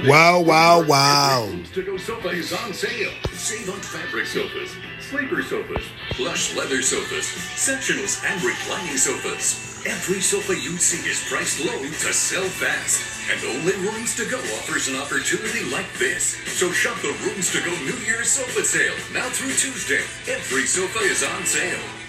Wow, 0.06 0.40
wow, 0.42 0.82
wow. 0.82 1.48
to 1.72 1.82
go 1.82 1.96
sofa 1.96 2.28
is 2.28 2.52
on 2.52 2.74
sale. 2.74 3.12
Save 3.32 3.70
on 3.70 3.80
fabric 3.80 4.26
sofas, 4.26 4.76
sleeper 5.00 5.42
sofas, 5.42 5.84
plush 6.10 6.54
leather 6.54 6.82
sofas, 6.82 7.24
sectionals, 7.56 8.22
and 8.28 8.44
reclining 8.44 8.98
sofas. 8.98 9.82
Every 9.86 10.20
sofa 10.20 10.52
you 10.52 10.76
see 10.76 11.08
is 11.08 11.24
priced 11.30 11.64
low 11.64 11.78
to 11.80 12.12
sell 12.12 12.44
fast. 12.44 13.00
And 13.30 13.42
only 13.56 13.72
Rooms 13.88 14.14
to 14.16 14.26
Go 14.28 14.38
offers 14.38 14.88
an 14.88 14.96
opportunity 14.96 15.64
like 15.70 15.90
this. 15.94 16.36
So 16.58 16.70
shop 16.72 17.00
the 17.00 17.16
Rooms 17.24 17.50
to 17.52 17.60
Go 17.64 17.72
New 17.84 17.96
Year's 18.04 18.28
sofa 18.28 18.64
sale 18.64 18.96
now 19.14 19.30
through 19.30 19.54
Tuesday. 19.54 20.04
Every 20.30 20.66
sofa 20.66 20.98
is 20.98 21.24
on 21.24 21.46
sale. 21.46 22.01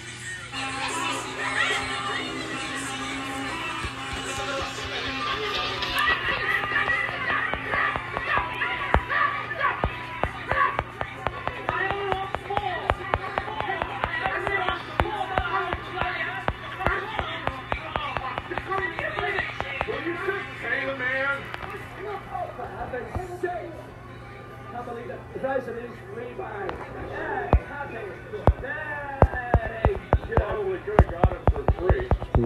It? 32.36 32.40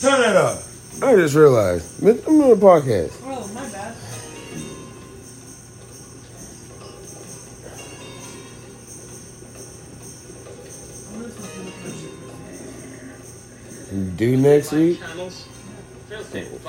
Turn 0.00 0.20
that 0.20 0.36
up. 0.36 0.62
I 1.00 1.14
just 1.14 1.36
realized. 1.36 2.02
I'm 2.02 2.16
doing 2.22 2.50
a 2.50 2.56
podcast. 2.56 3.21
Next 14.62 14.72
week? 14.72 15.00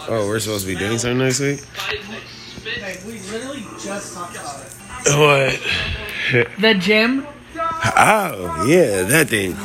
Oh, 0.07 0.27
we're 0.27 0.39
supposed 0.39 0.65
to 0.65 0.73
be 0.73 0.79
doing 0.79 0.97
something 0.97 1.19
next 1.19 1.39
week? 1.39 1.61
Like, 2.81 3.03
we 3.05 3.19
literally 3.31 3.65
just 3.79 4.15
talked 4.15 4.35
about 4.35 4.65
it. 4.65 4.73
What? 5.05 6.51
The 6.59 6.73
gym? 6.75 7.27
Oh, 7.55 8.65
yeah, 8.67 9.03
that 9.03 9.27
thing. 9.29 9.55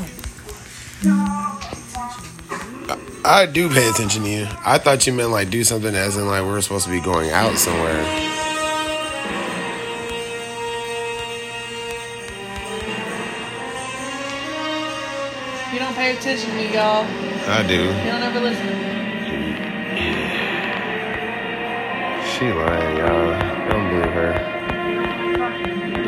I 3.24 3.46
do 3.46 3.68
pay 3.68 3.88
attention 3.88 4.24
to 4.24 4.28
you. 4.28 4.46
I 4.64 4.78
thought 4.78 5.06
you 5.06 5.12
meant 5.12 5.30
like 5.30 5.50
do 5.50 5.62
something 5.64 5.94
as 5.94 6.16
in 6.16 6.26
like 6.26 6.42
we're 6.44 6.60
supposed 6.60 6.86
to 6.86 6.90
be 6.90 7.00
going 7.00 7.30
out 7.30 7.56
somewhere. 7.56 8.27
Attention 16.18 16.50
to 16.50 16.57
me, 16.57 16.74
y'all. 16.74 17.07
I 17.46 17.62
do. 17.62 17.78
You 17.78 18.11
don't 18.11 18.22
ever 18.22 18.40
listen 18.40 18.66
to 18.66 18.72
me. 18.74 18.78
She 22.26 22.50
lying, 22.50 22.96
y'all. 22.98 23.38
Don't 23.70 23.88
believe 23.88 24.12
her. 24.18 24.33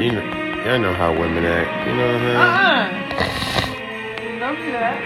You 0.02 0.10
know, 0.12 0.24
y'all 0.64 0.78
know 0.80 0.94
how 0.94 1.12
women 1.12 1.44
act. 1.44 1.86
You 1.86 1.94
know 1.94 2.06
what 2.06 2.16
I'm 2.16 2.26
saying? 2.26 2.42
Uh-uh. 2.42 2.86
Don't 4.40 4.58
do 4.58 4.72
that. 4.72 4.96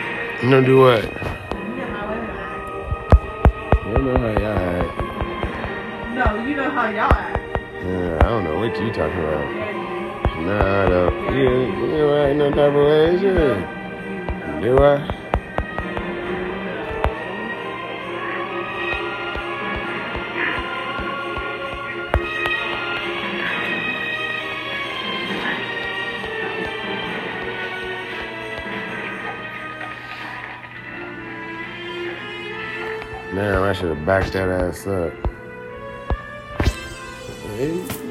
You 0.43 0.51
don't 0.51 0.65
do 0.65 0.79
what? 0.79 1.05
You 1.05 1.11
know 1.11 1.87
how 1.93 2.09
women 2.09 2.33
You 3.85 3.93
don't 3.93 4.05
know 4.07 4.17
how 4.17 4.33
y'all 4.41 4.59
act. 4.81 4.89
No, 6.15 6.25
you 6.47 6.57
know 6.57 6.71
how 6.71 6.89
y'all 6.89 7.13
act. 7.13 7.41
Yeah, 7.85 8.17
I 8.23 8.29
don't 8.31 8.45
know 8.45 8.57
what 8.59 8.73
you 8.81 8.91
talking 8.91 9.21
about. 9.21 9.47
Nah, 10.41 10.85
I 10.85 10.89
don't. 10.89 11.37
You, 11.37 11.49
you 11.61 11.87
know 11.89 12.17
I 12.17 12.29
ain't 12.31 12.39
no 12.39 12.49
type 12.51 12.73
of 12.73 12.75
way. 12.75 13.84
Do 14.65 14.79
I? 14.79 14.97
Damn, 33.35 33.63
I 33.65 33.73
should 33.75 33.91
have 33.91 34.07
backed 34.07 34.33
that 34.33 34.49
ass 34.49 34.87
up. 34.87 35.13
Hey, 37.59 38.04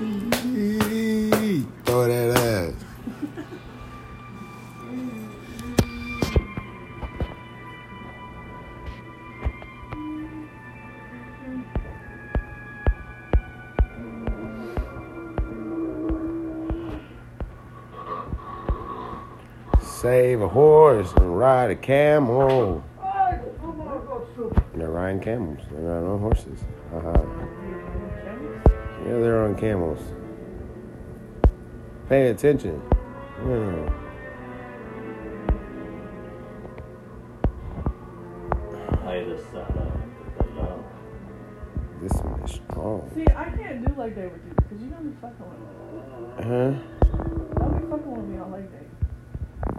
ride 21.44 21.72
a 21.72 21.76
camel. 21.76 22.82
They're 24.76 24.90
riding 24.90 25.20
camels. 25.20 25.60
They're 25.70 25.82
not 25.82 26.04
on 26.04 26.20
horses. 26.22 26.60
Uh-huh. 26.96 27.22
Yeah, 29.06 29.20
they're 29.20 29.44
on 29.44 29.56
camels. 29.56 30.00
Pay 32.08 32.28
attention. 32.28 32.82
Yeah. 33.46 33.90
This 42.02 42.22
one 42.22 42.42
is 42.42 42.52
strong. 42.52 43.12
See, 43.16 43.26
I 43.36 43.46
can't 43.50 43.86
do 43.86 43.94
like 43.96 44.16
day 44.16 44.28
with 44.28 44.42
you 44.46 44.54
because 44.56 44.82
you 44.82 44.90
don't 44.90 45.10
be 45.10 45.16
fucking 45.22 45.46
with 45.50 45.60
me. 45.60 46.44
Huh? 46.44 46.72
Don't 47.60 47.82
be 47.82 47.88
fucking 47.90 48.12
with 48.12 48.28
me 48.28 48.38
on 48.40 48.52
leg 48.52 48.72
day. 48.72 48.88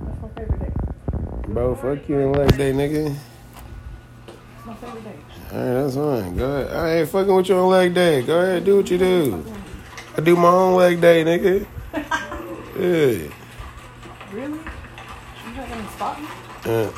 That's 0.07 0.23
my 0.23 0.29
favorite 0.37 0.61
day. 0.61 0.84
Bro, 1.49 1.75
fuck 1.77 2.09
you 2.09 2.19
and 2.21 2.37
leg 2.37 2.57
day, 2.57 2.73
nigga. 2.73 3.15
It's 4.27 4.67
my 4.67 4.75
favorite 4.75 5.05
day. 5.05 5.11
Alright, 5.53 5.85
that's 5.85 5.95
fine. 5.95 6.37
Go 6.37 6.51
ahead. 6.51 6.77
I 6.77 6.91
ain't 6.97 7.09
fucking 7.09 7.35
with 7.35 7.49
you 7.49 7.57
on 7.57 7.69
leg 7.69 7.95
day. 7.95 8.23
Go 8.23 8.41
ahead, 8.41 8.65
do 8.65 8.77
what 8.79 8.91
you 8.91 8.99
do. 8.99 9.45
I 10.17 10.21
do 10.21 10.37
my 10.37 10.49
own 10.49 10.75
leg 10.77 11.01
day, 11.01 11.25
nigga. 11.25 11.67
Yeah. 12.75 12.83
Really? 12.83 13.31
You 14.33 14.59
not 15.55 15.69
gonna 15.69 15.89
stop 15.95 16.19
me? 16.19 16.27
Uh, 16.65 16.91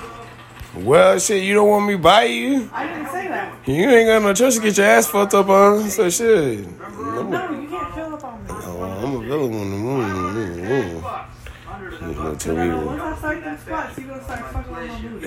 well, 0.76 1.18
shit, 1.18 1.42
you 1.42 1.52
don't 1.52 1.68
want 1.68 1.86
me 1.86 1.96
by 1.96 2.22
you? 2.24 2.70
I 2.72 2.86
didn't 2.86 3.10
say 3.10 3.28
that. 3.28 3.68
You 3.68 3.74
ain't 3.90 4.06
got 4.08 4.22
no 4.22 4.32
choice 4.32 4.56
to 4.56 4.62
get 4.62 4.78
your 4.78 4.86
ass 4.86 5.06
fucked 5.06 5.34
up 5.34 5.50
on. 5.50 5.90
So 5.90 6.08
shit. 6.08 6.64
I'm 6.66 7.28
No, 7.30 7.50
you 7.60 7.68
can't 7.68 7.94
fill 7.94 8.14
up 8.14 8.24
on 8.24 8.42
me. 8.42 8.48
Oh, 8.52 8.82
I'm 9.04 9.16
a 9.16 9.20
villain 9.26 9.52
on 9.52 9.70
the 9.70 9.76
moon. 9.76 10.10
moon, 10.32 10.64
moon. 10.64 12.08
You 12.08 12.14
gonna 12.14 12.36
tell 12.36 12.54
No, 12.56 12.90
me? 12.90 12.98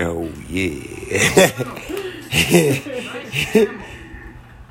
Oh 0.01 0.31
yeah. 0.47 0.79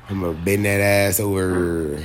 I'm 0.09 0.21
gonna 0.21 0.33
bend 0.33 0.65
that 0.65 0.81
ass 0.81 1.19
over. 1.19 2.03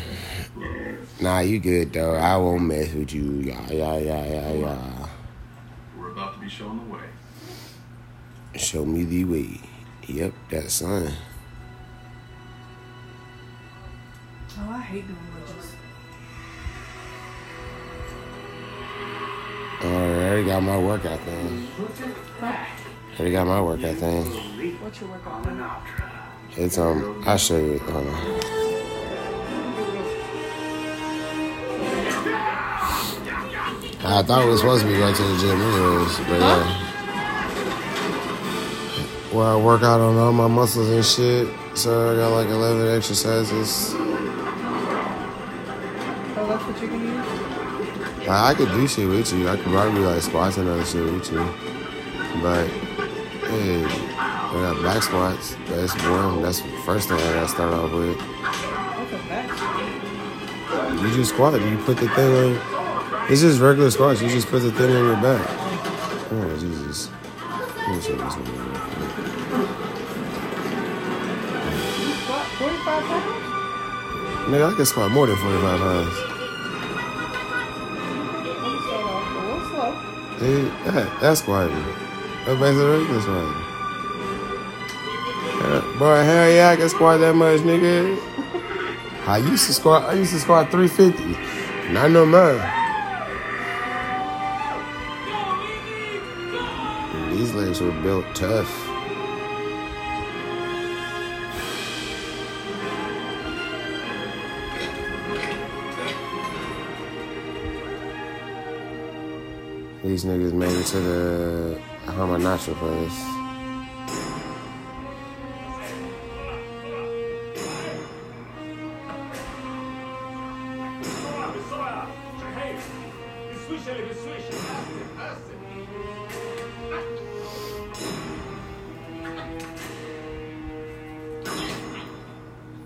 Nah, 1.23 1.39
you 1.41 1.59
good 1.59 1.95
though. 1.95 2.17
I 2.17 2.37
won't 2.37 2.65
mess 2.65 2.93
with 2.93 3.15
you. 3.15 3.41
Yeah, 3.41 3.67
yeah, 3.71 3.97
yeah, 3.97 4.27
yeah, 4.27 4.53
yeah. 4.53 5.09
We're 5.97 6.11
about 6.11 6.35
to 6.35 6.41
be 6.41 6.51
shown 6.51 6.85
the 6.85 6.95
way. 6.95 7.01
Show 8.57 8.85
me 8.85 9.05
the 9.05 9.25
way. 9.25 9.59
Yep, 10.07 10.35
that 10.51 10.71
son. 10.71 11.11
Oh, 14.59 14.71
I 14.71 14.81
hate 14.83 15.07
doing 15.07 15.19
lunges. 15.33 15.73
Alright, 19.83 20.45
got 20.45 20.63
my 20.63 20.77
workout 20.77 21.21
thing. 21.21 21.69
I 23.15 23.19
already 23.19 23.33
got 23.33 23.47
my 23.47 23.61
workout 23.61 23.95
thing. 23.95 24.25
What's 24.83 25.01
your 25.01 25.11
workout? 25.11 25.45
then? 25.45 25.65
It's 26.57 26.79
um, 26.79 27.23
I'll 27.25 27.39
show 27.39 27.57
you. 27.57 27.79
Hold 27.79 28.09
on. 28.09 28.15
I 34.07 34.23
thought 34.25 34.45
we 34.45 34.51
were 34.51 34.57
supposed 34.57 34.83
to 34.83 34.89
be 34.89 34.99
going 34.99 35.15
to 35.15 35.23
the 35.23 35.39
gym 35.39 35.61
anyways, 35.61 36.19
but 36.19 36.41
yeah. 36.41 36.81
Where 39.33 39.47
I 39.47 39.57
work 39.57 39.83
out 39.85 40.01
on 40.01 40.17
all 40.17 40.33
my 40.33 40.49
muscles 40.49 40.89
and 40.89 41.05
shit. 41.05 41.79
So 41.79 42.13
I 42.13 42.17
got 42.17 42.31
like 42.31 42.49
11 42.49 42.97
exercises. 42.97 43.93
chicken 46.81 47.01
eating? 47.01 47.17
Like, 48.19 48.29
I 48.29 48.55
could 48.55 48.71
do 48.71 48.89
shit 48.89 49.09
with 49.09 49.33
you. 49.33 49.49
I 49.49 49.55
could 49.55 49.67
probably 49.67 50.01
be 50.01 50.07
like 50.07 50.21
squats 50.21 50.57
and 50.57 50.69
other 50.69 50.85
shit 50.85 51.05
with 51.05 51.31
you. 51.31 51.55
But 52.43 52.69
hey, 53.47 53.85
I 53.85 54.53
got 54.53 54.83
back 54.83 55.03
squats. 55.03 55.57
That's 55.69 55.95
one. 55.95 56.43
That's 56.43 56.61
the 56.61 56.69
first 56.85 57.09
thing 57.09 57.19
I 57.19 57.33
gotta 57.35 57.49
start 57.49 57.73
off 57.75 57.93
with. 57.93 58.19
You 61.03 61.11
just 61.15 61.31
squat. 61.35 61.61
You 61.61 61.77
put 61.79 61.97
the 61.99 62.09
thing 62.09 62.35
on. 62.35 63.31
It's 63.31 63.41
just 63.41 63.61
regular 63.61 63.91
squats. 63.91 64.21
You 64.23 64.29
just 64.29 64.49
put 64.49 64.61
the 64.61 64.73
thing 64.73 64.91
on 64.95 65.05
your 65.05 65.17
back. 65.17 65.47
Oh 66.31 66.57
Jesus. 66.59 67.11
Let 67.39 67.89
me 67.89 68.01
show 68.01 68.17
this 68.17 68.35
one 68.35 68.45
real 68.45 68.81
quick. 68.81 69.15
45 72.59 73.05
pounds? 73.05 73.45
Nigga, 74.49 74.73
I 74.73 74.75
can 74.77 74.87
squat 74.87 75.11
more 75.11 75.27
than 75.27 75.37
45 75.37 75.81
pounds. 75.81 76.35
Hey, 80.39 80.63
that, 80.91 81.21
that's 81.21 81.41
squatting. 81.41 82.04
That's 82.47 82.61
basically 82.61 82.85
regular 82.85 83.21
squatting. 83.23 83.65
Yeah, 85.61 85.97
boy, 85.99 86.25
hell 86.25 86.51
yeah, 86.51 86.71
I 86.71 86.77
can 86.77 86.89
squat 86.91 87.21
that 87.21 87.35
much, 87.35 87.61
nigga. 87.61 88.19
I 89.27 89.39
used 89.39 89.67
to 89.69 89.73
squat. 89.73 90.03
I 90.03 90.13
used 90.13 90.33
to 90.35 90.39
squat 90.39 90.71
350. 90.71 91.93
Not 91.95 92.11
no 92.11 92.27
more. 92.27 92.61
These 97.35 97.55
legs 97.55 97.81
were 97.81 97.91
built 98.03 98.27
tough. 98.35 98.69
These 110.05 110.25
niggas 110.27 110.53
made 110.53 110.77
it 110.77 110.85
to 110.89 111.01
the 111.01 111.94
Hamunaptra 112.17 112.75
place. 112.75 113.35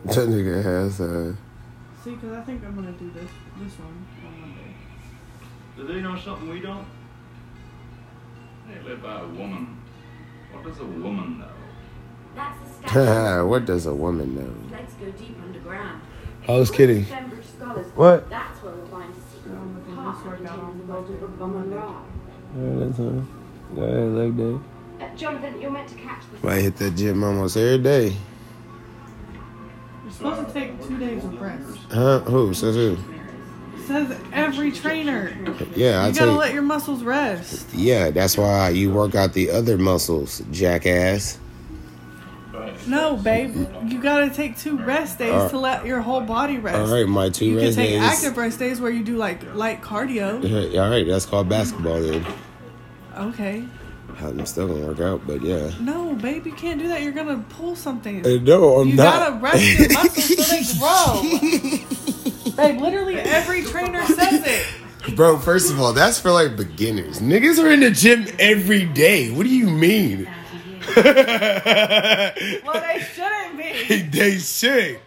That 0.04 0.28
nigga 0.30 0.62
has 0.64 1.00
uh 1.00 1.32
See, 2.02 2.10
because 2.10 2.32
I 2.32 2.40
think 2.40 2.64
I'm 2.64 2.74
going 2.74 2.92
to 2.92 2.98
do 2.98 3.10
this 3.10 3.30
this 3.60 3.78
one 3.78 4.06
on 4.26 4.40
Monday. 4.40 4.74
Do 5.76 5.86
they 5.86 6.00
know 6.00 6.16
something 6.16 6.48
we 6.48 6.60
don't? 6.60 6.86
They 8.68 8.80
live 8.88 9.02
by 9.02 9.20
a 9.20 9.26
woman. 9.26 9.80
What 10.52 10.64
does 10.64 10.78
a 10.80 10.84
woman 10.84 11.38
know? 11.38 11.48
That's 12.34 12.92
the 12.92 13.44
what 13.48 13.64
does 13.64 13.86
a 13.86 13.94
woman 13.94 14.34
know? 14.34 14.76
Let's 14.76 14.94
go 14.94 15.10
deep 15.10 15.36
underground. 15.42 16.02
I 16.46 16.52
was 16.52 16.70
kidding. 16.70 17.04
What? 17.04 18.28
That's 18.28 18.62
where 18.62 18.74
we'll 18.74 18.86
find 18.86 19.12
a 19.12 19.34
secret 19.34 19.52
I'm 19.52 19.74
looking 19.74 19.94
part 19.94 20.16
this 20.16 20.26
workout 20.26 20.58
on 20.58 20.70
in 20.72 20.78
the 20.78 20.84
world 20.84 21.10
of 21.10 21.22
on 21.22 21.36
Bum 21.36 21.54
Monday. 21.54 21.76
Yeah, 22.56 22.84
that's 22.86 22.96
fine. 22.96 23.28
Go 23.74 23.82
ahead, 23.82 24.12
leg 24.12 24.36
day. 24.36 25.04
Uh, 25.04 25.16
Jonathan, 25.16 25.60
you're 25.60 25.70
meant 25.70 25.88
to 25.88 25.94
catch 25.96 26.22
the 26.42 26.48
I 26.48 26.60
hit 26.60 26.76
that 26.76 26.96
gym 26.96 27.24
almost 27.24 27.56
every 27.56 27.78
day. 27.78 28.16
You're 30.04 30.12
supposed 30.12 30.46
to 30.48 30.52
take 30.52 30.86
two 30.86 30.98
days 30.98 31.24
of 31.24 31.40
rest. 31.40 31.78
Huh? 31.90 32.20
Who? 32.20 32.54
Says 32.54 32.74
who? 32.74 32.96
Says 33.88 34.16
every 34.32 34.70
trainer. 34.72 35.32
Yeah, 35.74 36.02
I 36.04 36.08
you 36.08 36.14
gotta 36.14 36.30
you. 36.30 36.36
let 36.36 36.52
your 36.52 36.62
muscles 36.62 37.02
rest. 37.02 37.66
Yeah, 37.74 38.10
that's 38.10 38.36
why 38.38 38.68
you 38.70 38.92
work 38.92 39.14
out 39.14 39.32
the 39.32 39.50
other 39.50 39.76
muscles, 39.78 40.42
jackass. 40.52 41.38
No, 42.86 43.16
babe, 43.16 43.54
you 43.86 44.00
gotta 44.00 44.30
take 44.30 44.56
two 44.56 44.78
rest 44.78 45.18
days 45.18 45.32
Uh, 45.32 45.48
to 45.50 45.58
let 45.58 45.84
your 45.84 46.00
whole 46.00 46.20
body 46.22 46.58
rest. 46.58 46.78
All 46.78 46.94
right, 46.94 47.06
my 47.08 47.28
two 47.28 47.44
you 47.46 47.58
can 47.58 47.74
take 47.74 47.90
days. 47.90 48.02
active 48.02 48.36
rest 48.36 48.58
days 48.58 48.80
where 48.80 48.90
you 48.90 49.04
do 49.04 49.16
like 49.16 49.54
light 49.54 49.82
cardio. 49.82 50.42
Yeah, 50.72 50.82
all 50.82 50.90
right, 50.90 51.06
that's 51.06 51.26
called 51.26 51.48
basketball 51.48 52.00
then. 52.00 52.24
Okay. 53.16 53.64
I'm 54.20 54.44
still 54.46 54.66
gonna 54.66 54.86
work 54.86 55.00
out, 55.00 55.20
but 55.26 55.42
yeah. 55.42 55.70
No, 55.80 56.14
babe, 56.14 56.44
you 56.46 56.52
can't 56.52 56.80
do 56.80 56.88
that. 56.88 57.02
You're 57.02 57.12
gonna 57.12 57.44
pull 57.50 57.76
something. 57.76 58.24
Uh, 58.26 58.38
no, 58.42 58.80
I'm 58.80 58.88
you 58.88 58.94
not. 58.96 59.18
gotta 59.20 59.36
rest 59.36 59.78
your 59.78 59.92
muscles 59.92 60.36
so 60.36 60.42
they 60.42 60.64
grow. 60.78 61.97
Babe, 62.56 62.80
literally 62.80 63.16
every 63.16 63.62
trainer 63.62 64.04
says 64.06 64.42
it. 64.46 64.66
Bro, 65.16 65.38
first 65.38 65.70
of 65.70 65.80
all, 65.80 65.92
that's 65.92 66.20
for 66.20 66.30
like 66.30 66.56
beginners. 66.56 67.20
Niggas 67.20 67.62
are 67.62 67.70
in 67.70 67.80
the 67.80 67.90
gym 67.90 68.26
every 68.38 68.84
day. 68.84 69.30
What 69.30 69.44
do 69.44 69.50
you 69.54 69.68
mean? 69.70 70.28
Well, 70.96 72.80
they 72.80 73.00
shouldn't 73.14 73.58
be. 73.58 74.02
they 74.18 74.38
should. 74.38 75.00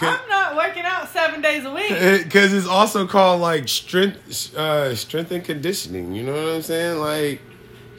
I'm 0.00 0.28
not 0.28 0.56
working 0.56 0.82
out 0.84 1.08
seven 1.08 1.40
days 1.40 1.64
a 1.64 1.72
week. 1.72 1.88
Because 2.24 2.52
it's 2.52 2.66
also 2.66 3.06
called 3.06 3.40
like 3.40 3.68
strength, 3.68 4.54
uh, 4.56 4.94
strength 4.94 5.30
and 5.32 5.44
conditioning. 5.44 6.12
You 6.14 6.24
know 6.24 6.32
what 6.32 6.54
I'm 6.54 6.62
saying? 6.62 6.98
Like, 6.98 7.40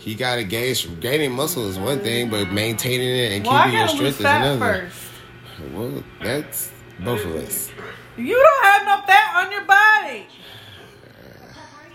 you 0.03 0.15
gotta 0.15 0.43
gain 0.43 0.75
gaining 0.99 1.31
muscle 1.31 1.67
is 1.67 1.77
one 1.79 1.99
thing, 1.99 2.29
but 2.29 2.51
maintaining 2.51 3.09
it 3.09 3.31
and 3.33 3.45
Well, 3.45 3.63
keeping 3.63 3.79
your 3.79 3.87
strength 3.87 4.19
is 4.19 4.25
another. 4.25 4.59
first. 4.59 5.73
Well, 5.73 6.03
that's 6.21 6.71
both 6.99 7.25
of 7.25 7.35
us. 7.35 7.71
You 8.17 8.33
don't 8.33 8.65
have 8.65 8.85
no 8.85 9.01
fat 9.05 9.45
on 9.45 9.51
your 9.51 9.65
body. 9.65 10.25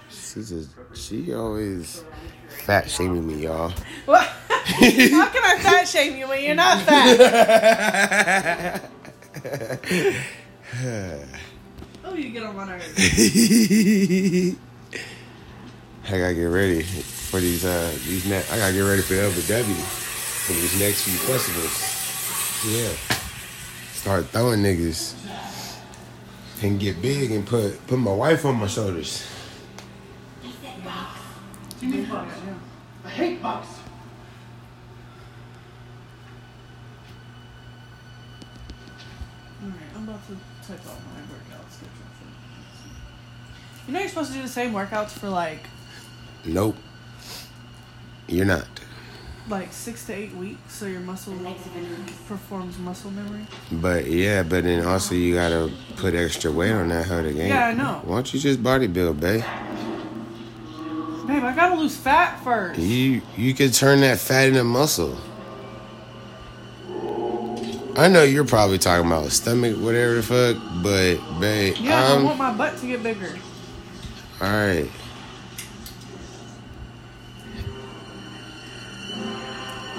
She's 0.08 0.50
just, 0.50 0.70
she 0.94 1.34
always 1.34 2.04
fat 2.64 2.88
shaming 2.88 3.26
me, 3.26 3.42
y'all. 3.42 3.72
What? 4.06 4.22
How 4.48 5.28
can 5.28 5.42
I 5.44 5.58
fat 5.60 5.88
shame 5.88 6.16
you 6.16 6.28
when 6.28 6.44
you're 6.44 6.54
not 6.54 6.80
fat? 6.82 7.20
oh, 12.04 12.14
you 12.14 12.30
get 12.30 12.44
on 12.44 12.54
my 12.54 12.66
nerves. 12.66 12.86
I 16.04 16.18
gotta 16.18 16.34
get 16.34 16.44
ready 16.44 16.82
for 16.82 17.40
these 17.40 17.64
uh 17.64 17.90
these 18.04 18.26
ne- 18.26 18.44
I 18.50 18.56
gotta 18.58 18.72
get 18.72 18.80
ready 18.80 19.02
for 19.02 19.14
the 19.14 19.22
LBW 19.22 19.74
for 19.74 20.52
these 20.52 20.78
next 20.80 21.02
few 21.02 21.16
festivals. 21.18 21.98
Yeah. 22.68 22.92
Start 23.92 24.26
throwing 24.26 24.62
niggas 24.62 25.14
and 26.62 26.78
get 26.78 27.02
big 27.02 27.30
and 27.32 27.46
put 27.46 27.86
put 27.86 27.98
my 27.98 28.12
wife 28.12 28.44
on 28.44 28.56
my 28.56 28.66
shoulders. 28.66 29.26
I 33.04 33.08
hate 33.08 33.42
bugs. 33.42 33.66
Alright, 39.62 39.76
I'm 39.96 40.08
about 40.08 40.26
to 40.26 40.36
type 40.66 40.80
out 40.86 40.98
my 41.04 41.20
workout 41.32 41.70
schedule 41.70 41.90
for. 42.18 43.86
You 43.86 43.92
know 43.92 44.00
you're 44.00 44.08
supposed 44.08 44.30
to 44.30 44.36
do 44.36 44.42
the 44.42 44.48
same 44.48 44.72
workouts 44.72 45.10
for 45.10 45.28
like 45.28 45.66
Nope. 46.44 46.76
You're 48.28 48.46
not. 48.46 48.66
Like 49.48 49.72
six 49.72 50.06
to 50.06 50.14
eight 50.14 50.34
weeks, 50.36 50.72
so 50.72 50.86
your 50.86 51.00
muscle 51.00 51.34
performs 52.28 52.78
muscle 52.78 53.10
memory. 53.10 53.46
But 53.72 54.06
yeah, 54.06 54.42
but 54.42 54.64
then 54.64 54.84
also 54.86 55.14
you 55.14 55.34
gotta 55.34 55.70
put 55.96 56.14
extra 56.14 56.50
weight 56.52 56.72
on 56.72 56.88
that 56.88 57.06
hoe 57.06 57.22
to 57.22 57.32
gain. 57.32 57.48
Yeah, 57.48 57.66
I 57.68 57.74
know. 57.74 58.00
Why 58.04 58.16
don't 58.16 58.32
you 58.34 58.40
just 58.40 58.62
bodybuild, 58.62 59.20
babe? 59.20 59.42
Babe, 61.26 61.44
I 61.44 61.54
gotta 61.54 61.76
lose 61.76 61.96
fat 61.96 62.42
first. 62.42 62.78
You 62.80 63.22
you 63.36 63.54
could 63.54 63.72
turn 63.74 64.00
that 64.00 64.18
fat 64.18 64.48
into 64.48 64.64
muscle. 64.64 65.16
I 67.94 68.08
know 68.08 68.22
you're 68.22 68.46
probably 68.46 68.78
talking 68.78 69.06
about 69.06 69.30
stomach, 69.32 69.76
whatever 69.76 70.14
the 70.14 70.22
fuck, 70.22 70.56
but 70.82 71.16
babe, 71.40 71.76
Yeah, 71.78 72.02
I 72.02 72.14
I'm 72.16 72.24
want 72.24 72.38
my 72.38 72.52
butt 72.54 72.78
to 72.78 72.86
get 72.86 73.02
bigger. 73.02 73.38
all 74.40 74.48
right. 74.50 74.90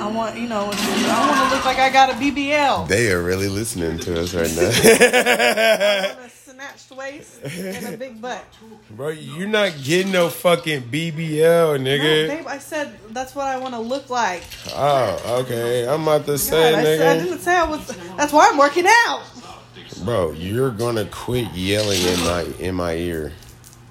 I 0.04 0.08
want, 0.08 0.38
you 0.38 0.50
know, 0.50 0.70
I 0.70 1.28
want 1.30 1.50
to 1.50 1.56
look 1.56 1.64
like 1.64 1.78
I 1.78 1.90
got 1.90 2.10
a 2.10 2.14
BBL. 2.16 2.90
They 2.90 3.10
are 3.14 3.24
really 3.24 3.48
listening 3.48 3.98
to 4.00 4.20
us 4.20 4.34
right 4.34 4.54
now. 4.54 6.16
snatched 6.30 6.92
waist 6.92 7.42
and 7.42 7.96
a 7.96 7.98
big 7.98 8.22
butt. 8.22 8.44
Bro, 8.92 9.12
you're 9.12 9.48
not 9.48 9.72
getting 9.82 10.12
no 10.12 10.28
fucking 10.28 10.82
BBL, 10.82 11.80
No, 11.80 11.90
nigga. 11.90 12.28
babe, 12.28 12.48
I 12.48 12.58
said 12.58 13.00
that's 13.12 13.34
what 13.34 13.48
I 13.48 13.56
want 13.58 13.76
to 13.76 13.80
look 13.80 14.10
like. 14.10 14.44
Oh, 14.72 15.40
okay. 15.46 15.88
I'm 15.88 16.02
about 16.02 16.26
to 16.26 16.38
say, 16.38 16.72
God, 16.74 16.80
I, 16.80 16.84
said, 16.84 17.18
I 17.18 17.24
didn't 17.24 17.40
say 17.40 17.56
I 17.56 17.64
was. 17.64 17.88
That's 18.18 18.34
why 18.34 18.50
I'm 18.52 18.58
working 18.58 18.86
out. 18.86 19.24
Bro, 20.04 20.34
you're 20.34 20.72
gonna 20.72 21.06
quit 21.06 21.50
yelling 21.54 22.02
in 22.02 22.20
my 22.20 22.42
in 22.60 22.76
my 22.76 22.94
ear. 22.96 23.32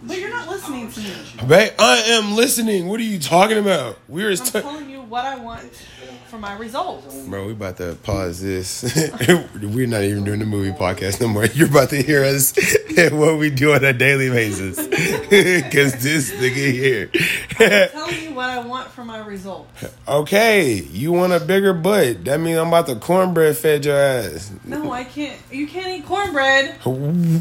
But 0.03 0.19
you're 0.19 0.29
not 0.29 0.47
listening 0.47 0.91
to 0.93 1.01
me. 1.01 1.15
Babe, 1.49 1.73
I 1.79 1.97
am 2.09 2.35
listening. 2.35 2.89
What 2.89 3.01
are 3.01 3.05
you 3.05 3.19
talking 3.19 3.57
about? 3.57 3.99
We're. 4.09 4.31
I'm 4.33 4.37
t- 4.37 4.61
telling 4.61 4.91
you 4.91 5.01
what 5.03 5.25
I 5.25 5.37
want 5.37 5.63
for 6.33 6.39
my 6.39 6.57
results. 6.57 7.15
Bro, 7.27 7.49
we 7.49 7.53
about 7.53 7.77
to 7.77 7.95
pause 8.05 8.41
this. 8.41 8.83
We're 9.61 9.87
not 9.87 10.03
even 10.03 10.25
doing 10.25 10.39
the 10.39 10.47
movie 10.47 10.71
podcast 10.71 11.21
no 11.21 11.29
more. 11.29 11.45
You're 11.55 11.69
about 11.69 11.91
to 11.91 12.03
hear 12.03 12.25
us 12.25 12.57
and 12.97 13.21
what 13.21 13.37
we 13.37 13.51
do 13.51 13.75
on 13.75 13.85
a 13.85 13.93
daily 13.93 14.31
basis. 14.31 14.79
Because 14.79 16.03
this 16.03 16.33
nigga 16.33 16.73
here. 16.73 17.11
I'm 17.61 17.91
telling 17.91 18.23
you 18.23 18.33
what 18.33 18.49
I 18.49 18.67
want 18.67 18.89
for 18.89 19.05
my 19.05 19.19
results. 19.19 19.85
okay, 20.09 20.73
you 20.73 21.13
want 21.13 21.35
a 21.35 21.41
bigger 21.41 21.75
butt. 21.75 22.25
That 22.25 22.41
means 22.41 22.59
I'm 22.59 22.69
about 22.69 22.87
to 22.87 22.97
cornbread 22.97 23.55
fed 23.59 23.85
your 23.85 23.99
ass. 23.99 24.51
No, 24.65 24.91
I 24.91 25.05
can't. 25.05 25.39
You 25.51 25.67
can't 25.67 25.99
eat 25.99 26.07
cornbread. 26.07 26.77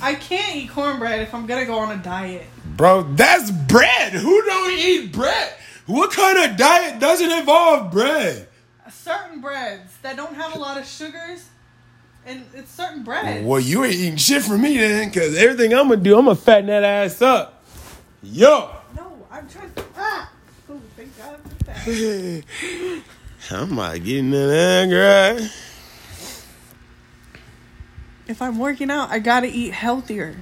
I 0.03 0.15
can't 0.15 0.53
eat 0.57 0.69
cornbread 0.69 1.21
if 1.21 1.33
I'm 1.33 1.45
gonna 1.45 1.65
go 1.65 1.79
on 1.79 1.97
a 1.97 2.03
diet. 2.03 2.45
Bro, 2.65 3.13
that's 3.13 3.51
bread. 3.51 4.11
Who 4.11 4.41
don't 4.45 4.73
eat 4.73 5.13
bread? 5.13 5.53
What 5.85 6.11
kind 6.11 6.51
of 6.51 6.57
diet 6.57 6.99
doesn't 6.99 7.31
involve 7.31 7.89
bread? 7.89 8.49
Certain 8.91 9.41
breads 9.41 9.97
that 10.01 10.15
don't 10.15 10.35
have 10.35 10.55
a 10.55 10.59
lot 10.59 10.77
of 10.77 10.85
sugars, 10.85 11.49
and 12.25 12.45
it's 12.53 12.71
certain 12.71 13.03
breads. 13.03 13.45
Well, 13.45 13.59
you 13.59 13.83
ain't 13.83 13.95
eating 13.95 14.15
shit 14.17 14.43
for 14.43 14.57
me 14.57 14.77
then, 14.77 15.07
because 15.09 15.35
everything 15.35 15.73
I'm 15.73 15.89
gonna 15.89 15.97
do, 16.01 16.17
I'm 16.17 16.25
gonna 16.25 16.35
fatten 16.35 16.67
that 16.67 16.83
ass 16.83 17.21
up. 17.21 17.63
Yo! 18.21 18.69
No, 18.95 19.25
I'm 19.31 19.47
trying. 19.47 19.71
to. 19.73 19.83
Ah! 19.97 20.31
Oh, 20.69 20.79
thank 20.95 21.17
God 21.17 21.37
for 21.37 21.63
that. 21.65 22.43
I'm 23.51 23.75
not 23.75 24.03
getting 24.03 24.31
that 24.31 24.87
girl. 24.89 25.49
If 28.27 28.41
I'm 28.41 28.59
working 28.59 28.91
out, 28.91 29.09
I 29.09 29.19
gotta 29.19 29.47
eat 29.47 29.73
healthier. 29.73 30.35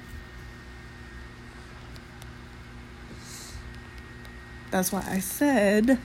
That's 4.70 4.92
why 4.92 5.04
I 5.08 5.20
said 5.20 5.98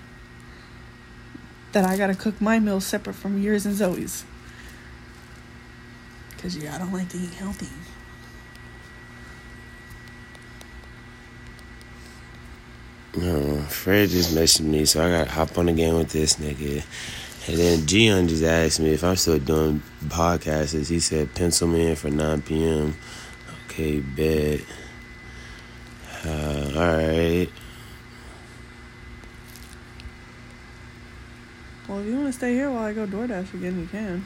that 1.74 1.84
I 1.84 1.96
gotta 1.96 2.14
cook 2.14 2.40
my 2.40 2.58
meals 2.58 2.86
separate 2.86 3.14
from 3.14 3.40
yours 3.40 3.66
and 3.66 3.74
Zoe's. 3.74 4.24
Cause 6.38 6.56
yeah, 6.56 6.74
I 6.74 6.78
don't 6.78 6.92
like 6.92 7.08
to 7.10 7.18
eat 7.18 7.34
healthy. 7.34 7.68
No, 13.16 13.60
Fred 13.68 14.08
just 14.08 14.34
messaged 14.34 14.62
me, 14.62 14.84
so 14.84 15.04
I 15.04 15.10
gotta 15.10 15.30
hop 15.30 15.56
on 15.58 15.66
the 15.66 15.72
game 15.72 15.94
with 15.94 16.10
this 16.10 16.36
nigga. 16.36 16.84
And 17.46 17.58
then 17.58 17.78
Gion 17.80 18.28
just 18.28 18.42
asked 18.42 18.80
me 18.80 18.92
if 18.92 19.04
I'm 19.04 19.16
still 19.16 19.38
doing 19.38 19.82
podcasts. 20.06 20.88
He 20.88 20.98
said, 20.98 21.34
pencil 21.34 21.68
me 21.68 21.90
in 21.90 21.96
for 21.96 22.08
9 22.10 22.42
p.m. 22.42 22.96
Okay, 23.66 24.00
bet. 24.00 24.60
Uh, 26.24 26.72
alright. 26.74 27.50
Well, 31.88 31.98
if 32.00 32.06
you 32.06 32.16
wanna 32.16 32.32
stay 32.32 32.54
here 32.54 32.70
while 32.70 32.84
I 32.84 32.92
go 32.92 33.06
DoorDash 33.06 33.52
again, 33.54 33.78
you 33.80 33.86
can. 33.86 34.24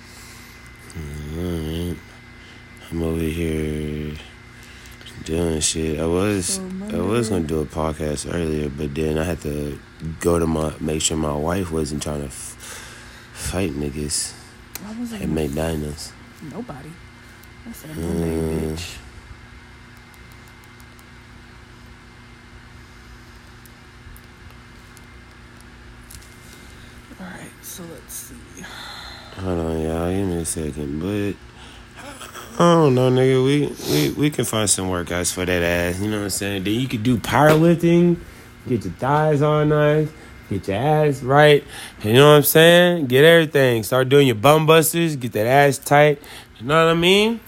Alright. 1.36 1.98
I'm 2.90 3.02
over 3.02 3.20
here 3.20 4.14
doing 5.24 5.61
shit. 5.61 5.98
I 6.00 6.06
was 6.06 6.46
So 6.46 6.62
I 6.92 6.96
was 7.00 7.28
gonna 7.28 7.46
do 7.46 7.61
a 7.61 7.66
podcast 7.66 8.32
earlier, 8.32 8.68
but 8.68 8.94
then 8.94 9.18
I 9.18 9.24
had 9.24 9.40
to 9.42 9.78
go 10.20 10.38
to 10.38 10.46
my 10.46 10.72
make 10.80 11.02
sure 11.02 11.16
my 11.16 11.34
wife 11.34 11.70
wasn't 11.72 12.02
trying 12.02 12.20
to 12.20 12.26
f- 12.26 12.56
fight 13.34 13.72
niggas 13.72 14.32
I 14.86 15.22
at 15.22 15.28
McDonald's. 15.28 16.12
Nobody. 16.50 16.90
I 17.68 17.72
said 17.72 17.96
no 17.98 18.12
name, 18.12 18.48
Uh, 18.72 18.76
bitch. 18.76 18.96
Alright, 27.20 27.50
so 27.78 27.84
let's 27.92 28.12
see. 28.12 28.64
Hold 29.36 29.58
on, 29.60 29.80
y'all. 29.80 30.10
Give 30.10 30.26
me 30.26 30.36
a 30.38 30.44
second, 30.44 31.00
but. 31.00 31.38
I 32.60 32.72
don't 32.74 32.96
know, 32.96 33.08
nigga. 33.08 33.44
We, 33.44 33.66
we 33.92 34.10
we 34.14 34.30
can 34.30 34.44
find 34.44 34.68
some 34.68 34.88
workouts 34.88 35.32
for 35.32 35.44
that 35.44 35.62
ass. 35.62 36.00
You 36.00 36.10
know 36.10 36.16
what 36.16 36.24
I'm 36.24 36.30
saying? 36.30 36.64
Then 36.64 36.74
you 36.74 36.88
could 36.88 37.04
do 37.04 37.18
powerlifting, 37.18 38.18
get 38.66 38.84
your 38.84 38.92
thighs 38.94 39.42
all 39.42 39.64
nice, 39.64 40.08
get 40.50 40.66
your 40.66 40.76
ass 40.76 41.22
right. 41.22 41.62
You 42.02 42.14
know 42.14 42.30
what 42.30 42.38
I'm 42.38 42.42
saying? 42.42 43.06
Get 43.06 43.24
everything. 43.24 43.84
Start 43.84 44.08
doing 44.08 44.26
your 44.26 44.34
bum 44.34 44.66
busters, 44.66 45.14
get 45.14 45.30
that 45.34 45.46
ass 45.46 45.78
tight. 45.78 46.20
You 46.58 46.66
know 46.66 46.84
what 46.84 46.90
I 46.90 46.98
mean? 46.98 47.38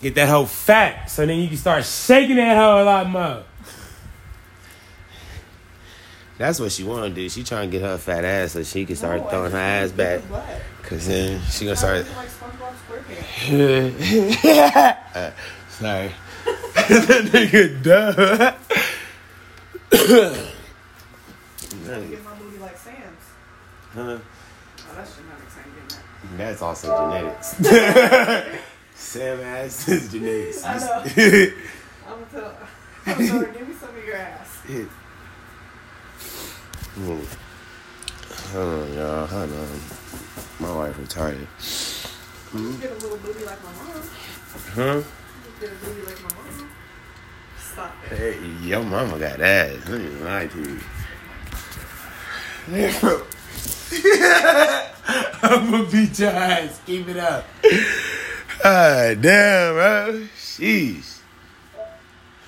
Get 0.00 0.16
that 0.16 0.28
hoe 0.28 0.46
fat, 0.46 1.08
so 1.08 1.24
then 1.24 1.38
you 1.38 1.46
can 1.46 1.56
start 1.56 1.84
shaking 1.84 2.34
that 2.34 2.56
hoe 2.56 2.82
a 2.82 2.84
lot 2.84 3.08
more. 3.08 3.44
That's 6.36 6.58
what 6.58 6.72
she 6.72 6.82
want 6.82 7.04
to 7.04 7.10
do. 7.14 7.28
She 7.28 7.44
trying 7.44 7.70
to 7.70 7.78
get 7.78 7.86
her 7.86 7.96
fat 7.96 8.24
ass 8.24 8.52
so 8.52 8.62
she 8.64 8.84
can 8.84 8.96
start 8.96 9.30
throwing 9.30 9.52
her 9.52 9.58
ass 9.58 9.92
back. 9.92 10.20
Cause 10.82 11.06
then 11.06 11.40
she 11.50 11.64
gonna 11.64 11.76
start. 11.76 12.06
Like. 12.16 12.28
Uh, 13.46 15.30
sorry. 15.70 16.10
that 16.44 17.30
nigga 17.32 17.82
dumb. 17.82 18.14
Get 22.10 22.24
my 22.24 22.34
booty 22.34 22.58
like 22.58 22.76
Sam's. 22.76 23.24
Huh? 23.92 24.00
Oh, 24.00 24.20
that's 24.94 25.16
genetics. 25.16 25.56
I 25.56 25.60
ain't 25.60 25.88
getting. 25.88 26.38
That's 26.38 26.62
also 26.62 26.88
genetics. 26.98 27.48
Sam 28.94 29.40
ass 29.40 29.88
is 29.88 30.12
genetics. 30.12 30.64
I 30.64 30.78
know. 30.78 31.02
I'm 31.02 32.14
gonna 32.14 32.26
tell. 32.30 32.58
I'm 33.06 33.14
gonna 33.14 33.28
tell 33.28 33.38
her, 33.38 33.46
give 33.52 33.68
me 33.68 33.74
some 33.74 33.96
of 33.96 34.04
your 34.04 34.16
ass. 34.16 34.58
Hmm. 36.94 37.20
Hold 38.52 38.82
on, 38.82 38.94
y'all. 38.94 39.26
Hold 39.26 39.52
on. 39.52 39.80
My 40.60 40.76
wife 40.76 40.96
retarded. 40.96 41.46
You 42.54 42.78
get 42.78 42.92
a 42.92 42.94
little 42.94 43.16
booty 43.18 43.44
like 43.44 43.60
my 43.64 43.72
mom. 43.72 44.02
Huh? 44.74 44.82
You 44.82 45.02
get 45.60 45.72
a 45.72 45.74
booty 45.84 46.02
like 46.02 46.22
my 46.22 46.28
mom. 46.36 46.70
Stop 47.58 47.96
it. 48.10 48.16
Hey, 48.16 48.38
your 48.62 48.84
mama 48.84 49.18
got 49.18 49.40
ass. 49.40 49.88
Let 49.88 50.00
me 50.00 50.08
lie 50.20 50.46
to 50.46 50.58
you. 50.60 50.80
I'm 55.42 55.70
gonna 55.70 55.90
beat 55.90 56.16
your 56.18 56.30
ass. 56.30 56.80
Keep 56.86 57.08
it 57.08 57.16
up. 57.16 57.44
Ah, 58.64 59.14
damn, 59.20 59.74
bro. 59.74 60.26
Sheesh. 60.36 61.18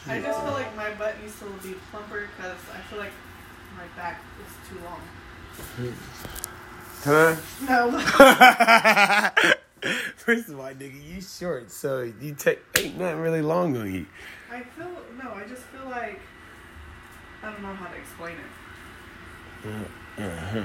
I 0.07 0.21
just 0.21 0.41
feel 0.41 0.53
like 0.53 0.77
my 0.77 0.95
butt 0.95 1.21
needs 1.21 1.37
to 1.41 1.47
be 1.67 1.75
plumper 1.91 2.29
because 2.37 2.57
I 2.73 2.81
feel 2.89 3.01
like 3.01 3.13
my 3.75 3.87
back 3.97 4.23
is 4.47 4.53
too 4.69 4.79
long. 4.85 5.01
Huh? 7.05 7.37
No. 7.69 7.99
First 10.17 10.49
of 10.49 10.59
all, 10.59 10.67
nigga, 10.73 11.15
you 11.15 11.21
short, 11.21 11.71
so 11.71 12.03
you 12.21 12.35
take 12.35 12.61
ain't 12.77 12.99
nothing 12.99 13.21
really 13.21 13.43
long 13.43 13.77
on 13.77 13.93
you. 13.93 14.07
I 14.51 14.63
feel 14.63 14.91
no. 15.23 15.33
I 15.33 15.45
just 15.49 15.63
feel 15.63 15.85
like 15.89 16.21
I 17.43 17.51
don't 17.53 17.63
know 17.63 17.75
how 17.75 17.87
to 17.89 17.97
explain 17.97 18.35
it. 18.35 18.47
Uh-huh. 20.19 20.65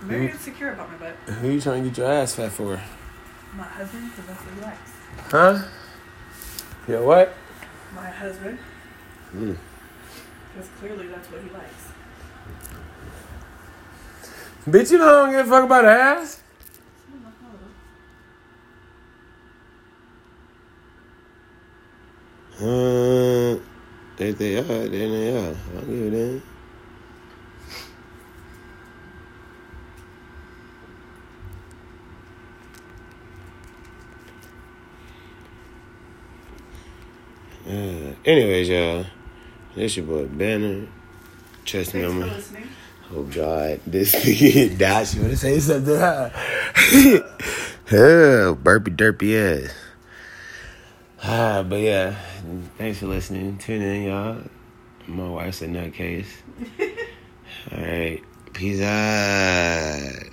I'm 0.00 0.08
very 0.08 0.30
insecure 0.30 0.72
about 0.72 0.90
my 0.92 0.98
butt. 0.98 1.16
Who 1.34 1.50
you 1.50 1.60
trying 1.60 1.84
to 1.84 1.88
get 1.90 1.98
your 1.98 2.10
ass 2.10 2.34
fat 2.34 2.52
for? 2.52 2.80
My 3.56 3.64
husband, 3.64 4.10
because 4.10 4.26
that's 4.26 4.40
what 4.40 4.54
he 4.54 4.60
likes. 4.60 4.90
Huh? 5.30 5.68
Yeah, 6.88 7.00
what? 7.00 7.34
My 7.94 8.08
husband, 8.10 8.58
Mm. 9.34 9.56
because 10.54 10.68
clearly 10.78 11.06
that's 11.06 11.28
what 11.30 11.40
he 11.42 11.50
likes. 11.50 11.92
Bitch, 14.68 14.92
you 14.92 14.98
know 14.98 15.06
I 15.08 15.26
don't 15.26 15.30
give 15.30 15.46
a 15.46 15.50
fuck 15.50 15.64
about 15.64 15.84
ass. 15.86 16.42
Uh, 22.60 23.58
if 24.18 24.38
they 24.38 24.56
are, 24.58 24.62
then 24.62 24.88
they 24.90 25.36
are. 25.36 25.56
I'll 25.74 25.82
give 25.82 26.12
it 26.12 26.42
that. 26.42 26.42
Uh, 37.66 38.14
anyways, 38.24 38.68
y'all, 38.68 39.06
this 39.74 39.96
your 39.96 40.06
boy 40.06 40.26
Banner. 40.26 40.86
Trust 41.64 41.94
me, 41.94 42.02
Thanks 42.02 42.14
I'm 42.14 42.20
for 42.20 42.26
a- 42.26 42.30
listening. 42.36 42.68
Oh 43.14 43.22
God, 43.24 43.80
this 43.86 44.14
nigga 44.24 44.76
Dash, 44.78 45.14
you 45.14 45.22
wanna 45.22 45.36
say 45.36 45.58
something? 45.60 45.96
Huh? 45.98 46.30
oh, 47.92 48.54
burpy 48.62 48.90
derpy 48.90 49.64
ass. 49.66 49.74
Ah, 51.22 51.62
but 51.62 51.76
yeah, 51.80 52.16
thanks 52.78 52.98
for 52.98 53.06
listening. 53.06 53.56
Tune 53.58 53.80
in, 53.82 54.02
y'all. 54.04 54.38
My 55.06 55.28
wife's 55.28 55.62
a 55.62 55.66
nutcase. 55.66 56.26
All 57.72 57.78
right, 57.78 58.20
peace 58.52 58.80
out. 58.80 60.31